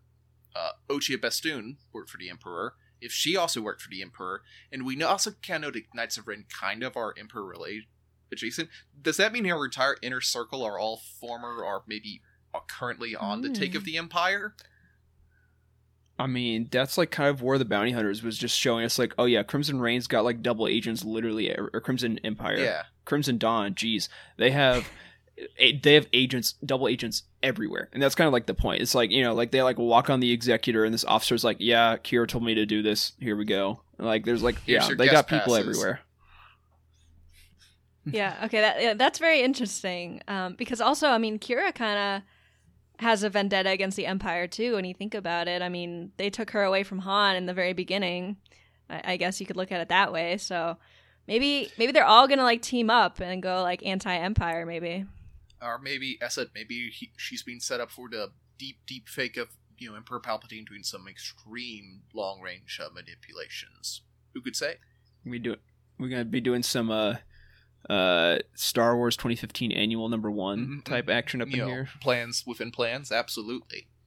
[0.56, 2.76] Uh, Ochi of Bestoon worked for the Emperor.
[3.02, 6.18] If she also worked for the Emperor, and we know- also can know the Knights
[6.18, 7.84] of Ren kind of are Emperor related
[8.32, 8.70] adjacent.
[9.02, 12.22] Does that mean our entire inner circle are all former or maybe
[12.54, 13.86] are currently on the take of Mm.
[13.86, 14.56] the Empire?
[16.20, 19.14] I mean, that's like kind of where the bounty hunters was just showing us, like,
[19.18, 22.84] oh yeah, Crimson Reign's got like double agents, literally, or Crimson Empire, Yeah.
[23.06, 23.74] Crimson Dawn.
[23.74, 24.90] Geez, they have, a-
[25.84, 28.82] they have agents, double agents everywhere, and that's kind of like the point.
[28.82, 31.58] It's like you know, like they like walk on the executor, and this officer's like,
[31.60, 33.14] yeah, Qi'ra told me to do this.
[33.20, 33.82] Here we go.
[33.98, 35.60] Like, there's like, Here's yeah, they got people passes.
[35.60, 36.00] everywhere.
[38.06, 38.36] yeah.
[38.46, 38.62] Okay.
[38.62, 40.22] That yeah, that's very interesting.
[40.28, 44.76] Um, because also, I mean, Qi'ra kind of has a vendetta against the Empire too.
[44.76, 47.54] When you think about it, I mean, they took her away from Han in the
[47.54, 48.38] very beginning.
[48.90, 50.38] I, I guess you could look at it that way.
[50.38, 50.78] So
[51.28, 54.66] maybe maybe they're all gonna like team up and go like anti-Empire.
[54.66, 55.06] Maybe.
[55.62, 59.38] Or maybe I said maybe he, she's being set up for the deep, deep fake
[59.38, 64.02] of you know Emperor Palpatine doing some extreme long range uh, manipulations.
[64.34, 64.76] Who could say?
[65.26, 65.56] We do.
[66.00, 67.16] We're gonna be doing some uh,
[67.90, 71.90] uh, Star Wars 2015 annual number one Mhm, type action up you in know, here.
[72.00, 73.12] plans within plans.
[73.12, 73.88] Absolutely.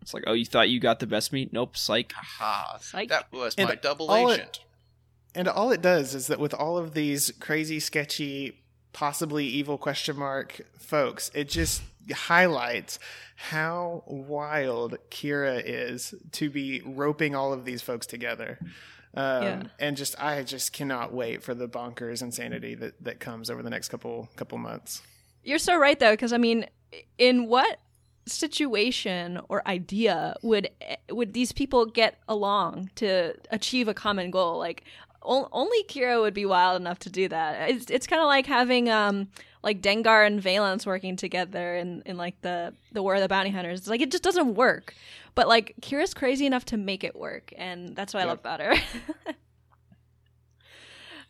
[0.00, 1.50] It's like, oh, you thought you got the best meat?
[1.50, 2.12] Nope, psych.
[2.14, 2.76] Haha.
[2.78, 3.08] Psych.
[3.08, 4.60] That was And my double all it- agent.
[5.34, 8.62] And all it does is that with all of these crazy, sketchy,
[8.94, 12.98] possibly evil question mark folks, it just highlights
[13.36, 18.58] how wild Qi'ra is to be roping all of these folks together.
[19.14, 19.62] Um, Yeah.
[19.78, 23.70] And just, I just cannot wait for the bonkers insanity that, that comes over the
[23.70, 25.02] next couple couple months.
[25.42, 26.66] You're so right though, because I mean,
[27.18, 27.78] in what
[28.26, 30.70] situation or idea would
[31.10, 34.58] would these people get along to achieve a common goal?
[34.58, 34.84] Like,
[35.24, 37.70] o- only Qi'ra would be wild enough to do that.
[37.70, 39.28] It's it's kind of like having um
[39.62, 43.50] like Dengar and Valance working together in in like the the War of the Bounty
[43.50, 43.80] Hunters.
[43.80, 44.94] It's like it just doesn't work.
[45.34, 48.60] But like Qi'ra's crazy enough to make it work, and that's what I love about
[48.60, 48.74] her.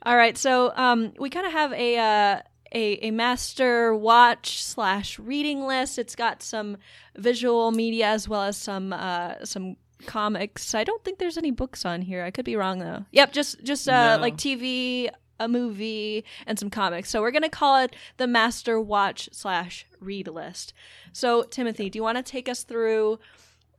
[0.07, 2.41] All right, so um, we kind of have a, uh,
[2.75, 5.99] a a master watch slash reading list.
[5.99, 6.77] It's got some
[7.17, 10.75] visual media as well as some uh, some comics.
[10.75, 12.23] I don't think there's any books on here.
[12.25, 13.05] I could be wrong though.
[13.13, 14.23] Yep, just just uh, No.
[14.23, 15.09] like TV,
[15.41, 17.11] a movie, and some comics.
[17.11, 20.73] So we're gonna call it the master watch slash read list.
[21.13, 23.19] So Timothy, do you want to take us through?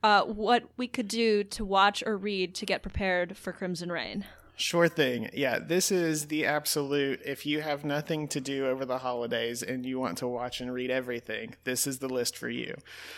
[0.03, 4.23] Uh, what we could do to watch or read to get prepared for Crimson Reign.
[4.57, 5.29] Sure thing.
[5.33, 7.21] Yeah, this is the absolute.
[7.25, 10.73] If you have nothing to do over the holidays and you want to watch and
[10.73, 12.73] read everything, this is the list for you.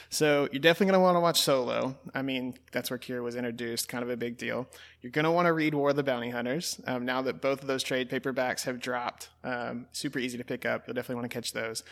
[0.10, 1.96] So you're definitely going to want to watch Solo.
[2.16, 4.68] I mean, that's where Qi'ra was introduced, kind of a big deal.
[5.02, 6.82] You're going to want to read War of the Bounty Hunters.
[6.88, 10.66] Um, now that both of those trade paperbacks have dropped, um, super easy to pick
[10.66, 10.88] up.
[10.88, 11.84] You'll definitely want to catch those.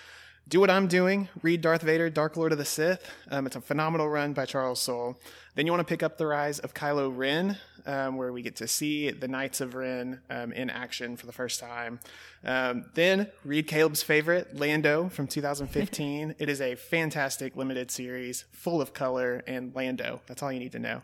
[0.48, 3.10] Do What I'm Doing, read Darth Vader, Dark Lord of the Sith.
[3.32, 5.20] Um, it's a phenomenal run by Charles Soule.
[5.56, 8.56] Then you want to pick up The Rise of Kylo Ren, um, where we get
[8.58, 12.00] to see the Knights of Ren um, in action for the first time.
[12.44, 16.36] Um, then read Caleb's favorite, Lando from 2015.
[16.40, 20.22] it is a fantastic limited series, full of color and Lando.
[20.28, 21.02] That's all you need to know.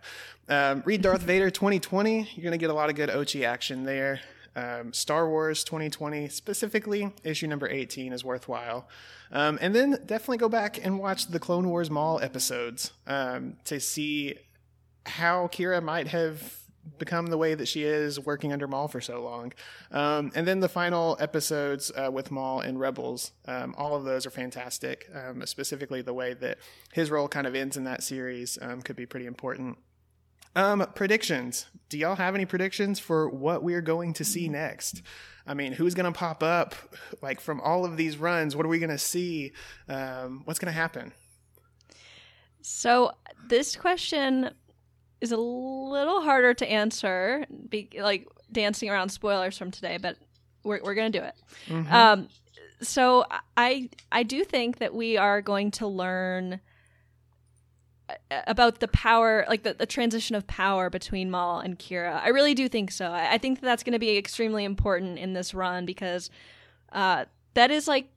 [0.50, 2.30] Um, read Darth Vader 2020.
[2.36, 4.22] You're going to get a lot of good Ochi action there.
[4.56, 8.88] Um, Star Wars 2020, specifically issue number 18, is worthwhile.
[9.32, 13.80] Um, and then definitely go back and watch the Clone Wars Maul episodes um, to
[13.80, 14.36] see
[15.06, 16.58] how Qi'ra might have
[16.98, 19.54] become the way that she is working under Maul for so long.
[19.92, 24.26] Um, and then the final episodes uh, with Maul and Rebels, um, all of those
[24.26, 25.10] are fantastic.
[25.14, 26.58] Um, specifically, the way that
[26.92, 29.78] his role kind of ends in that series um, could be pretty important.
[30.56, 31.68] Um, predictions.
[31.90, 35.02] Do y'all have any predictions for what we're going to see next?
[35.46, 36.76] I mean, who's going to pop up?
[37.22, 39.54] Like from all of these runs, what are we going to see?
[39.88, 41.14] Um, what's going to happen?
[42.62, 43.12] So
[43.48, 44.52] this question
[45.20, 50.18] is a little harder to answer, be, like dancing around spoilers from today, but
[50.64, 51.36] we're we're gonna do it.
[51.68, 51.94] Mm-hmm.
[51.94, 52.28] Um,
[52.82, 53.26] so
[53.56, 56.60] I I do think that we are going to learn
[58.48, 62.22] about the power, like the, the transition of power between Maul and Qi'ra.
[62.22, 63.12] I really do think so.
[63.12, 66.30] I, I think that that's going to be extremely important in this run because
[66.92, 68.10] uh, that is like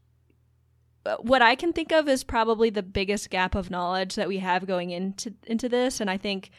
[1.07, 4.39] uh, what I can think of is probably the biggest gap of knowledge that we
[4.39, 6.51] have going into into this, and I think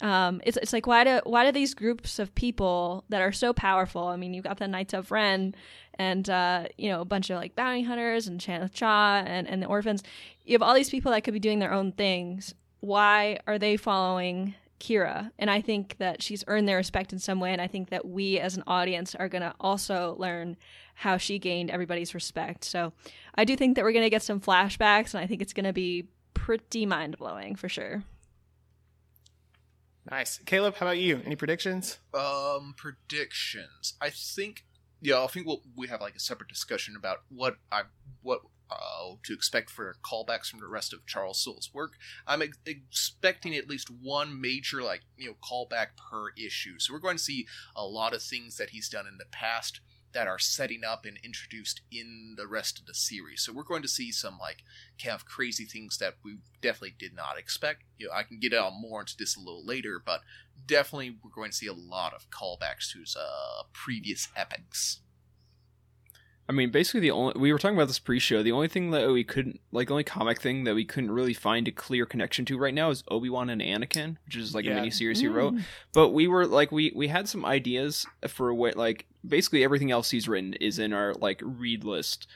[0.00, 3.52] um, it's it's like why do why do these groups of people that are so
[3.52, 4.06] powerful?
[4.06, 5.54] I mean, you've got the Knights of Ren,
[5.94, 9.62] and uh, you know a bunch of like bounty hunters and Chanath Cha and and
[9.62, 10.02] the orphans.
[10.44, 12.54] You have all these people that could be doing their own things.
[12.80, 15.32] Why are they following Qi'ra?
[15.38, 18.06] And I think that she's earned their respect in some way, and I think that
[18.06, 20.56] we as an audience are going to also learn
[20.94, 22.64] how she gained everybody's respect.
[22.64, 22.92] So
[23.34, 25.64] I do think that we're going to get some flashbacks, and I think it's going
[25.64, 28.04] to be pretty mind blowing for sure.
[30.10, 30.76] Nice, Caleb.
[30.76, 31.20] How about you?
[31.26, 31.98] Any predictions?
[32.14, 33.94] Um, predictions.
[34.00, 34.64] I think,
[35.02, 37.82] yeah, I think we'll, we have like a separate discussion about what I
[38.22, 38.40] what
[38.70, 41.92] uh, to expect for callbacks from the rest of Charles Soule's work.
[42.26, 46.78] I'm ex- expecting at least one major like you know callback per issue.
[46.78, 49.80] So we're going to see a lot of things that he's done in the past
[50.12, 53.42] that are setting up and introduced in the rest of the series.
[53.42, 54.62] So we're going to see some like
[55.02, 57.84] kind of crazy things that we definitely did not expect.
[57.98, 60.22] You know, I can get out more into this a little later, but
[60.66, 65.00] definitely we're going to see a lot of callbacks to his uh, previous epics.
[66.48, 68.42] I mean, basically the only we were talking about this pre-show.
[68.42, 71.34] The only thing that we couldn't like, the only comic thing that we couldn't really
[71.34, 74.64] find a clear connection to right now is Obi Wan and Anakin, which is like
[74.64, 74.72] Yeah.
[74.72, 75.34] a mini series he mm.
[75.34, 75.54] wrote.
[75.92, 80.10] But we were like, we we had some ideas for what like basically everything else
[80.10, 82.26] he's written is in our like read list.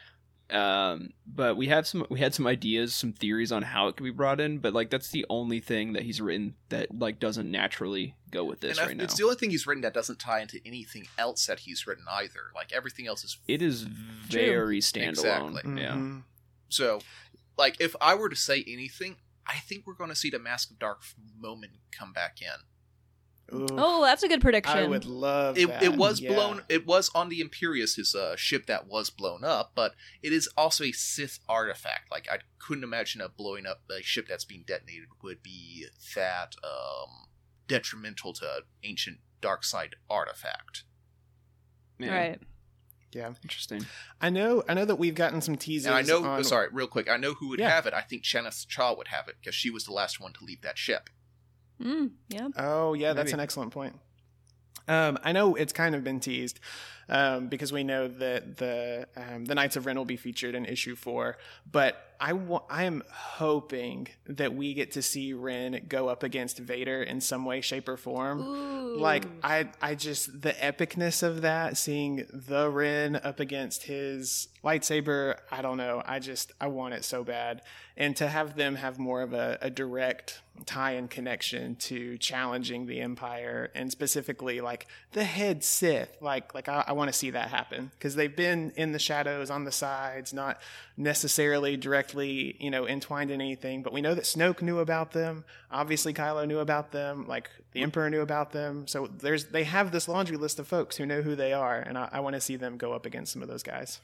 [0.53, 4.05] Um, but we have some we had some ideas, some theories on how it could
[4.05, 4.59] be brought in.
[4.59, 8.61] But like that's the only thing that he's written that like doesn't naturally go with
[8.61, 9.05] this and I- right now.
[9.05, 12.05] it's the only thing he's written that doesn't tie into anything else that he's written
[12.11, 12.51] either.
[12.55, 15.09] Like everything else is It is very standalone.
[15.59, 15.83] Exactly.
[15.83, 15.93] Yeah.
[15.95, 16.23] Mhm.
[16.69, 17.01] So,
[17.59, 20.71] like, if I were to say anything, I think we're going to see the Mask
[20.71, 21.03] of Dark
[21.39, 22.49] moment come back in.
[23.55, 24.76] Ooh, Oh, that's a good prediction.
[24.78, 25.82] I would love It, that.
[25.82, 26.32] it was Yeah.
[26.32, 26.62] blown.
[26.68, 30.49] It was on the Imperialis, his uh, ship that was blown up, but it is
[30.57, 32.11] also a Sith artifact.
[32.11, 36.57] Like, I couldn't imagine a blowing up a ship that's being detonated would be that
[36.64, 37.28] um,
[37.68, 40.84] detrimental to ancient dark side artifact.
[41.99, 42.14] Yeah.
[42.14, 42.40] Right.
[43.12, 43.84] Yeah, Interesting.
[44.22, 44.62] I know.
[44.66, 45.86] I know that we've gotten some teasers.
[45.88, 46.24] And I know.
[46.24, 47.11] on- Sorry, real quick.
[47.11, 47.68] I know who would Yeah.
[47.68, 47.93] have it.
[47.93, 50.62] I think Chanath Cha would have it because she was the last one to leave
[50.62, 51.11] that ship.
[51.83, 52.49] Mm, yeah.
[52.57, 53.97] Oh yeah, that's an excellent point.
[54.89, 56.59] Um, I know it's kind of been teased
[57.09, 60.64] um, because we know that the um, the Knights of Ren will be featured in
[60.64, 61.39] issue four,
[61.70, 66.59] but I wa- I am hoping that we get to see Ren go up against
[66.59, 68.41] Vader in some way, shape, or form.
[68.41, 68.97] Ooh.
[68.97, 75.37] Like I, I just the epicness of that, seeing the Ren up against his lightsaber.
[75.51, 76.03] I don't know.
[76.05, 77.63] I just I want it so bad,
[77.97, 82.87] and to have them have more of a, a direct tie and connection to challenging
[82.87, 86.17] the Empire, and specifically like the head Sith.
[86.21, 89.51] Like like I, I want to see that happen because they've been in the shadows
[89.51, 90.61] on the sides, not
[90.97, 93.83] necessarily directly you know entwined in anything.
[93.83, 95.45] But we know that Snoke knew about them.
[95.71, 97.27] Obviously, Kylo knew about them.
[97.27, 98.87] Like the Emperor knew about them.
[98.87, 101.99] So there's they have this laundry list of folks who know who they are, and
[101.99, 104.01] I, I want to see them go up against some of those guys.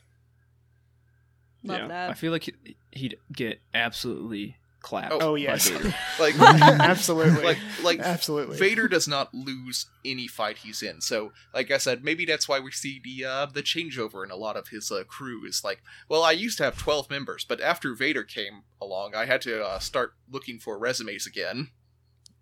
[1.68, 1.88] Love yeah.
[1.88, 2.10] that.
[2.10, 5.12] I feel like he- he'd get absolutely clapped.
[5.12, 5.70] Oh, Oh yes,
[6.20, 8.56] Like, absolutely, like, like absolutely.
[8.56, 11.00] Vader does not lose any fight he's in.
[11.00, 14.36] So, like I said, maybe that's why we see the uh, the changeover in a
[14.36, 15.44] lot of his uh, crew.
[15.46, 19.26] Is like, well, I used to have twelve members, but after Vader came along, I
[19.26, 21.70] had to uh, start looking for resumes again.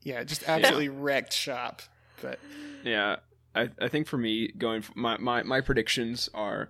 [0.03, 1.83] Yeah, just absolutely wrecked shop.
[2.22, 2.39] But
[2.85, 3.16] Yeah,
[3.55, 6.68] I, I think for me, going f my, my my predictions are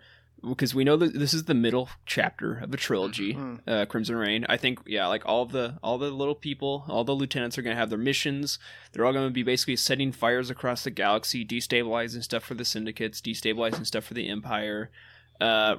[0.48, 3.60] because we know that this is the middle chapter of a trilogy, Mhm.
[3.66, 4.46] uh, Crimson Reign.
[4.48, 7.76] I think yeah, like all the all the little people, all the lieutenants are gonna
[7.76, 8.58] have their missions.
[8.92, 13.20] They're all gonna be basically setting fires across the galaxy, destabilizing stuff for the syndicates,
[13.20, 14.90] destabilizing stuff for the Empire.
[15.40, 15.76] Uh,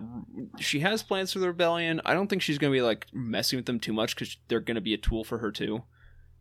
[0.59, 1.99] she has plans for the rebellion.
[2.05, 4.81] I don't think she's gonna be like messing with them too much because they're gonna
[4.81, 5.83] be a tool for her too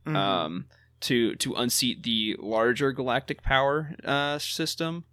[0.07, 0.15] mhm.
[0.17, 0.67] um,
[1.01, 5.05] to to unseat the larger galactic power uh, system.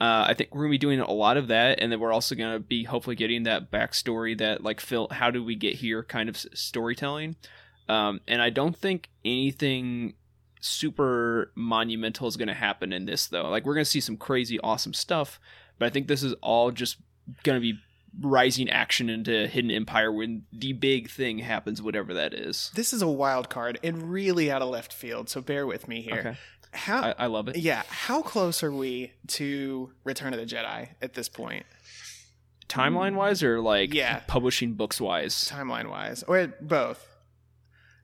[0.00, 2.34] Uh, I think we're gonna be doing a lot of that, and then we're also
[2.34, 6.28] gonna be hopefully getting that backstory that like Phil, how do we get here kind
[6.28, 7.36] of s- storytelling.
[7.88, 10.14] Um, and I don't think anything
[10.60, 13.48] super monumental is gonna happen in this though.
[13.48, 15.40] Like we're gonna see some crazy awesome stuff,
[15.78, 16.96] but I think this is all just
[17.42, 17.78] gonna be
[18.20, 22.70] rising action into Hidden Empire when the big thing happens, whatever that is.
[22.74, 25.28] this is a wild card and really out of left field.
[25.28, 26.18] So bear with me here.
[26.18, 26.36] Okay,
[26.72, 27.02] How?
[27.02, 27.56] I, I love it.
[27.56, 31.66] yeah, how close are we to Return of the Jedi at this point,
[32.68, 34.20] timeline wise or like Yeah.
[34.26, 37.06] publishing books wise timeline wise, or both?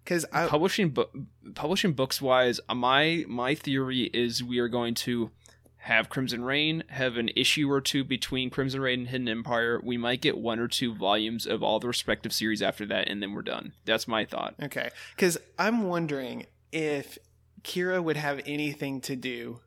[0.05, 1.13] Because I publishing book
[1.55, 5.31] publishing books wise uh, my my theory is we are going to
[5.79, 9.97] have crimson Reign, have an issue or two between crimson Reign and hidden empire we
[9.97, 13.33] might get one or two volumes of all the respective series after that and then
[13.33, 14.91] we're done that's my thought Okay.
[15.15, 17.19] Because I'm wondering if
[17.67, 19.59] Qi'ra would have anything to do,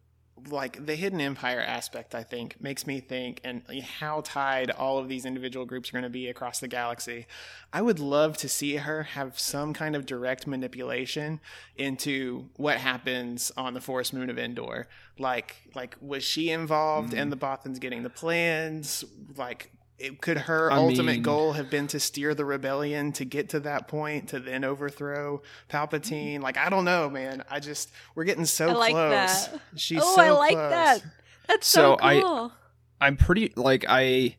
[0.50, 3.62] like the Hidden Empire aspect, I think, makes me think, and
[4.00, 7.28] how tied all of these individual groups are going to be across the galaxy.
[7.74, 11.42] I would love to see her have some kind of direct manipulation
[11.76, 14.88] into what happens on the forest moon of Endor.
[15.18, 17.30] Like, like was she involved in mm-hmm.
[17.32, 19.04] the Bothans getting the plans?
[19.36, 23.26] Like, it, could her I ultimate mean- goal have been to steer the rebellion to
[23.26, 26.42] get to that point to then overthrow Palpatine?
[26.42, 27.44] Like, I don't know, man.
[27.50, 28.76] I just we're getting so close.
[28.76, 29.48] I like close.
[29.48, 29.60] that.
[29.76, 30.70] She's oh, so I like close.
[30.72, 31.04] that.
[31.48, 32.52] That's So so, I- cool.
[33.02, 34.36] i'm pretty like i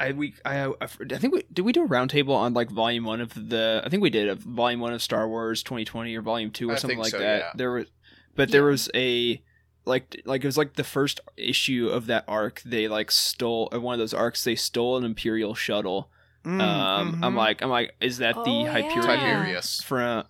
[0.00, 3.20] I we I I think we did we do a roundtable on like volume one
[3.20, 6.50] of the I think we did a volume one of Star Wars 2020 or volume
[6.50, 7.38] two or I something think like so, that.
[7.38, 7.50] yeah.
[7.54, 7.86] There was,
[8.34, 9.40] but there was a
[9.84, 12.62] like like it was like the first issue of that arc.
[12.64, 14.44] They like stole uh, one of those arcs.
[14.44, 16.10] They stole an Imperial shuttle.
[16.44, 17.36] Mm, um, I'm mhm.
[17.36, 19.16] like I'm like is that the Oh, Hyperion yeah.
[19.40, 19.80] Tiberius.
[19.82, 20.24] from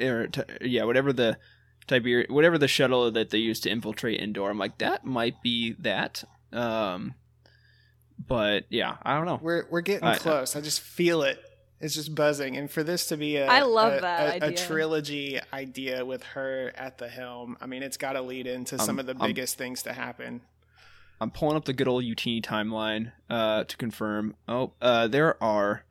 [0.00, 0.28] or,
[0.60, 1.38] yeah whatever the
[1.86, 4.50] Tiber whatever the shuttle that they used to infiltrate Endor.
[4.50, 6.24] I'm like that might be that.
[6.52, 7.14] Um,
[8.18, 9.38] but yeah, I don't know.
[9.42, 10.56] we're we're getting I- close.
[10.56, 11.38] I just feel it.
[11.80, 14.52] It's just buzzing, and for this to be a I love a- that a, a
[14.52, 17.56] trilogy idea with her at the helm.
[17.60, 19.92] I mean, it's got to lead into some Um, of the um, biggest things to
[19.92, 20.40] happen.
[21.20, 24.36] I'm pulling up the good old UT timeline uh, to confirm.
[24.48, 25.84] Oh, uh, there are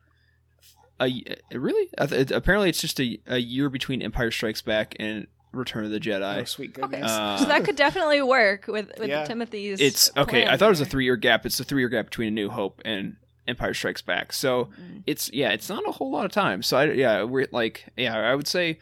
[1.00, 1.22] a
[1.52, 5.84] really I th- apparently it's just a, a year between Empire Strikes Back and Return
[5.84, 6.38] of the Jedi.
[6.38, 6.48] Oh, Jedi.
[6.48, 7.10] sweet Okay, goodness!
[7.10, 9.24] Uh, so that could definitely work with with Yeah.
[9.24, 9.80] Timothy's.
[9.80, 10.46] it's okay.
[10.46, 11.44] I thought it was a three year gap.
[11.46, 13.16] It's a three year gap between A New Hope and
[13.48, 14.32] Empire Strikes Back.
[14.32, 15.02] So Mm.
[15.06, 16.62] it's yeah, it's not a whole lot of time.
[16.62, 18.78] So I, yeah, we're like yeah, I would say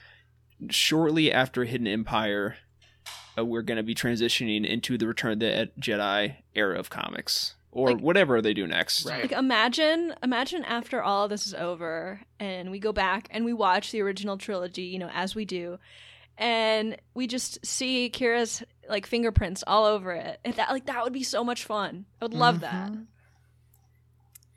[0.70, 2.56] shortly after Hidden Empire,
[3.38, 7.54] uh, we're going to be transitioning into the Return of the Jedi era of comics
[7.72, 9.04] or Like- whatever they do next.
[9.04, 9.22] Right.
[9.22, 13.52] Like imagine, imagine after all of this is over, and we go back and we
[13.52, 15.78] watch the original trilogy, you know, as we do,
[16.38, 20.38] and we just see Qi'ra's like fingerprints all over it.
[20.44, 22.06] And that like that would be so much fun.
[22.22, 22.92] I would love that.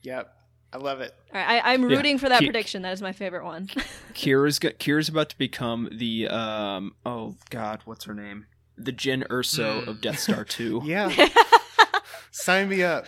[0.08, 0.34] Yep,
[0.72, 1.14] I love it.
[1.34, 1.98] All right, I, I'm Yeah.
[1.98, 2.82] rooting for that Ki- prediction.
[2.84, 3.68] That is my favorite one.
[4.14, 8.46] Qi'ra's got, Qi'ra's about to become the um oh god what's her name
[8.78, 9.88] the Jyn Erso Mm.
[9.88, 10.82] of Death Star two.
[10.86, 11.12] Yeah,
[12.32, 13.06] sign me up.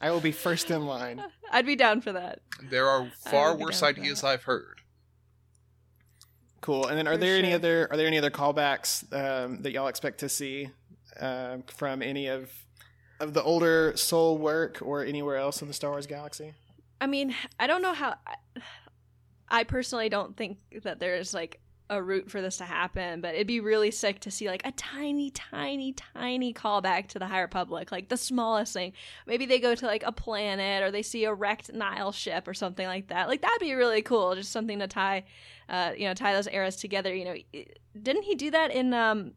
[0.00, 1.22] I will be first in line.
[1.50, 2.40] I'd be down for that.
[2.62, 4.22] There are far worse ideas.
[4.22, 4.80] I've heard.
[6.60, 6.86] Cool.
[6.88, 9.88] And then, are For there any other are there any other callbacks um, that y'all
[9.88, 10.68] expect to see
[11.20, 12.50] um from any of
[13.20, 16.54] of the older Soule work or anywhere else in the Star Wars galaxy?
[17.00, 18.14] I mean, I don't know how.
[19.48, 21.60] I personally don't think that there's like
[21.90, 24.72] a route for this to happen, but it'd be really sick to see like a
[24.72, 28.92] tiny, tiny, tiny callback to the High Republic, like the smallest thing.
[29.26, 32.54] Maybe they go to like a planet or they see a wrecked Nihil ship or
[32.54, 33.28] something like that.
[33.28, 35.24] Like that'd be really cool, just something to tie,
[35.68, 37.14] uh, you know, tie those eras together.
[37.14, 37.62] You know,
[38.00, 39.32] didn't he do that in um,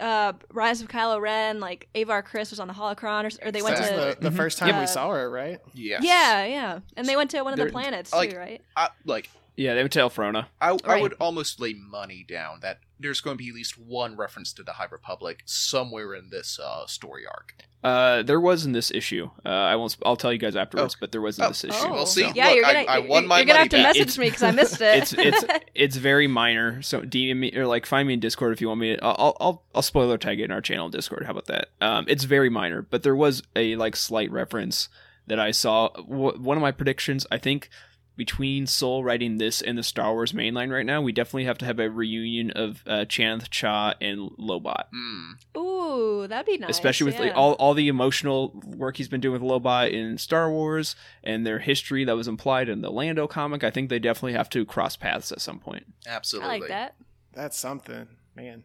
[0.00, 3.62] uh, Rise of Kylo Ren, like Avar Kriss was on the holocron, or, or they
[3.62, 3.94] went That's to.
[4.20, 4.36] the, the Mhm.
[4.36, 4.80] first time Yeah.
[4.80, 5.58] we saw her, right?
[5.74, 6.02] Yes.
[6.04, 8.60] Yeah, yeah, and they went to one of the They're- planets like- too, right?
[8.76, 10.46] I, like Yeah, they would Elphrona.
[10.60, 11.02] I, I Right.
[11.02, 14.62] would almost lay money down that there's going to be at least one reference to
[14.62, 17.54] the High Republic somewhere in this uh, story arc.
[17.82, 19.30] Uh, there was in this issue.
[19.44, 19.92] Uh, I won't.
[19.94, 20.96] sp- I'll tell you guys afterwards.
[21.00, 21.48] But there was in Oh.
[21.48, 21.76] this issue.
[21.86, 23.58] Oh, Well, see, so- yeah, look, you're I- gonna, I you're, won my you're gonna
[23.60, 23.82] have to back.
[23.86, 24.98] message It's- me because I missed it.
[25.02, 25.44] it's it's
[25.74, 26.82] it's very minor.
[26.82, 28.96] So DM me or like find me in Discord if you want me.
[28.96, 31.24] To, I'll I'll I'll spoiler tag it in our channel Discord.
[31.24, 31.68] How about that?
[31.80, 34.88] Um, it's very minor, but there was a like slight reference
[35.28, 35.88] that I saw.
[35.90, 37.70] W- one of my predictions, I think.
[38.16, 41.66] Between Soule writing this and the Star Wars mainline right now, we definitely have to
[41.66, 44.84] have a reunion of uh, Chanath Cha and Lobot.
[44.90, 45.32] Hmm.
[45.56, 46.70] Ooh, that'd be nice.
[46.70, 50.50] especially with like, all, all the emotional work he's been doing with Lobot in Star
[50.50, 53.62] Wars and their history that was implied in the Lando comic.
[53.62, 55.84] I think they definitely have to cross paths at some point.
[56.06, 56.60] I Absolutely.
[56.60, 56.96] like that.
[57.34, 58.64] That's something, man.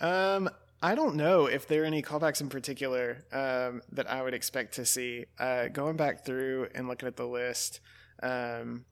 [0.00, 0.48] Um,
[0.80, 4.74] I don't know if there are any callbacks in particular um, that I would expect
[4.74, 5.26] to see.
[5.38, 7.80] Uh, going back through and looking at the list,
[8.22, 8.84] um,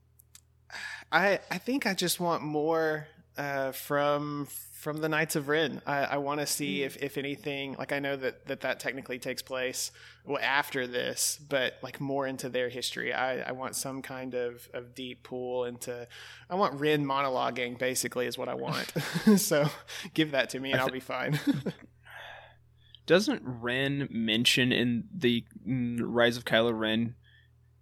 [1.13, 5.83] I I think I just want more uh, from from the Knights of Ren.
[5.87, 7.75] I, I want to see if if anything.
[7.79, 9.91] Like I know that that, that technically takes place
[10.25, 13.13] well, after this, but like more into their history.
[13.13, 16.07] I, I want some kind of, of deep pool into.
[16.49, 17.79] I want Ren monologuing.
[17.79, 18.93] Basically, is what I want.
[19.37, 19.69] so
[20.15, 21.41] give that to me, and I I'll be fine.
[23.07, 27.15] Doesn't Ren mention in the mm, Rise of Kylo Ren?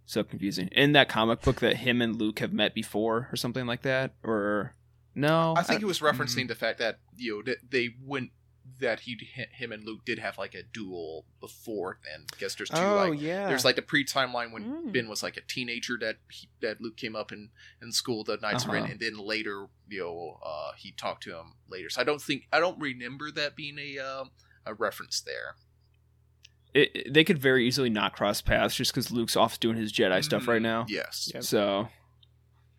[0.05, 0.67] So confusing.
[0.71, 4.13] In that comic book that him and Luke have met before, or something like that,
[4.23, 4.75] or
[5.15, 5.55] no?
[5.57, 6.21] I think he was mm-hmm.
[6.21, 8.31] referencing the fact that you know that they went
[8.79, 9.17] that he
[9.53, 13.09] him and Luke did have like a duel before, and I guess there's two oh
[13.09, 14.91] like yeah, there's like the pre timeline when Mm.
[14.91, 17.49] Ben was like a teenager that he, that Luke came up in
[17.81, 18.91] in school the Knights of Ren, Uh-huh.
[18.91, 21.89] and then later you know uh, he talked to him later.
[21.89, 24.31] So I don't think I don't remember that being a um,
[24.65, 25.55] a reference there.
[26.75, 29.91] It, it- they could very easily not cross paths just because Luke's off doing his
[29.91, 30.85] Jedi stuff right Mm, now.
[30.87, 31.31] Yes.
[31.33, 31.43] Yep.
[31.43, 31.87] So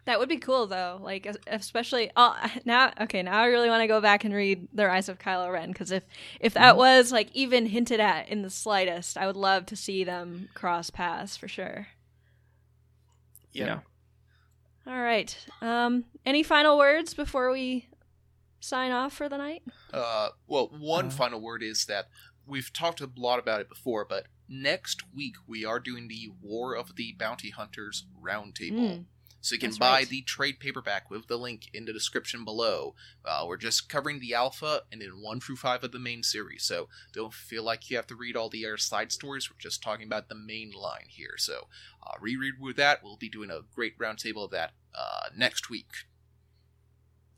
[0.05, 1.01] That would be cool though.
[1.03, 4.86] Like especially oh, now okay, now I really want to go back and read The
[4.86, 6.05] Rise of Kylo Ren because if
[6.38, 6.78] if that Mm-hmm.
[6.78, 10.90] was like even hinted at in the slightest, I would love to see them cross
[10.90, 11.88] paths for sure.
[13.53, 13.80] yeah.
[14.86, 15.36] All right.
[15.61, 17.88] Um any final words before we
[18.61, 19.62] sign off for the night?
[19.92, 22.07] Uh, well, one Uh, final word is that
[22.47, 26.74] we've talked a lot about it before, but next week we are doing the War
[26.74, 28.90] of the Bounty Hunters Roundtable.
[28.99, 29.05] Mm,
[29.40, 30.09] So you can That's buy right.
[30.09, 32.94] the trade paperback with the link in the description below.
[33.24, 36.64] Uh, we're just covering the alpha and then one through five of the main series,
[36.64, 39.51] so don't feel like you have to read all the other side stories.
[39.51, 41.34] We're just talking about the main line here.
[41.36, 41.68] So
[42.05, 43.03] uh, reread with that.
[43.05, 45.90] We'll be doing a great roundtable of that uh, next week.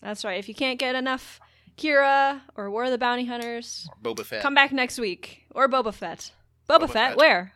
[0.01, 0.39] That's right.
[0.39, 1.41] If you can't get enough
[1.79, 4.43] Qi'ra or War of the Bounty Hunters, Or Boba Fett.
[4.43, 6.33] come back next week or Boba Fett.
[6.69, 7.17] Boba, Boba Fett, Fett.
[7.17, 7.53] where?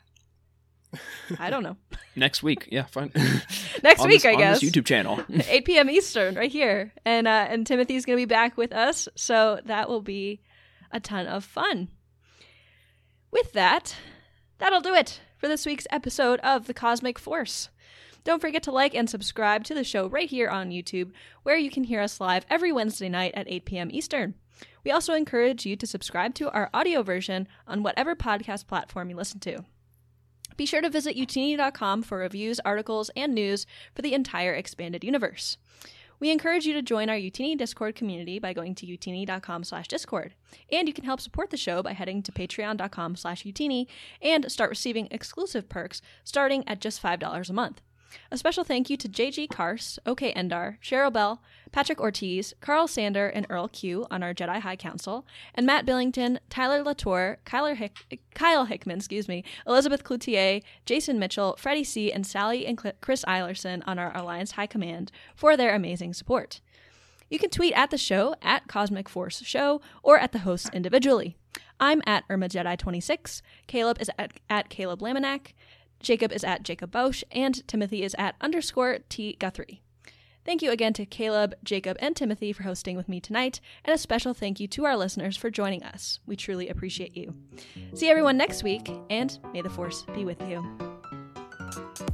[1.38, 1.76] I don't know.
[2.16, 3.10] next week, yeah, fine.
[3.82, 4.60] Next On week, this- I on guess.
[4.60, 5.20] this YouTube channel.
[5.48, 5.88] 8 p.m.
[5.90, 10.02] Eastern, right here, and uh, and Timothy's gonna be back with us, so that will
[10.02, 10.40] be
[10.90, 11.88] a ton of fun.
[13.30, 13.96] With that,
[14.58, 17.70] that'll do it for this week's episode of the Cosmic Force.
[18.24, 21.10] Don't forget to like and subscribe to the show right here on YouTube,
[21.42, 23.90] where you can hear us live every Wednesday night at 8 p.m.
[23.92, 24.34] Eastern.
[24.84, 29.16] We also encourage you to subscribe to our audio version on whatever podcast platform you
[29.16, 29.64] listen to.
[30.56, 35.56] Be sure to visit utini.com for reviews, articles, and news for the entire expanded universe.
[36.20, 40.34] We encourage you to join our Utini Discord community by going to utini.com slash discord.
[40.70, 43.86] And you can help support the show by heading to patreon.com slash utini
[44.20, 47.80] and start receiving exclusive perks starting at just $5 a month.
[48.30, 51.42] A special thank you to JG Kars, OK Endar, Cheryl Bell,
[51.72, 56.38] Patrick Ortiz, Carl Sander, and Earl Q on our Jedi High Council, and Matt Billington,
[56.50, 62.66] Tyler Latour, Hick- Kyle Hickman, excuse me, Elizabeth Cloutier, Jason Mitchell, Freddie C., and Sally
[62.66, 66.60] and Cl- Chris Eilerson on our Alliance High Command for their amazing support.
[67.30, 71.36] You can tweet at the show at Cosmic Force Show or at the hosts individually.
[71.80, 73.40] I'm at Irma Jedi 26.
[73.66, 75.52] Caleb is at, at Caleb Laminack.
[76.02, 79.82] Jacob is at Jacob Bosch, and Timothy is at underscore T Guthrie.
[80.44, 83.98] Thank you again to Caleb, Jacob, and Timothy for hosting with me tonight, and a
[83.98, 86.18] special thank you to our listeners for joining us.
[86.26, 87.34] We truly appreciate you.
[87.94, 92.11] See everyone next week, and may the Force be with you.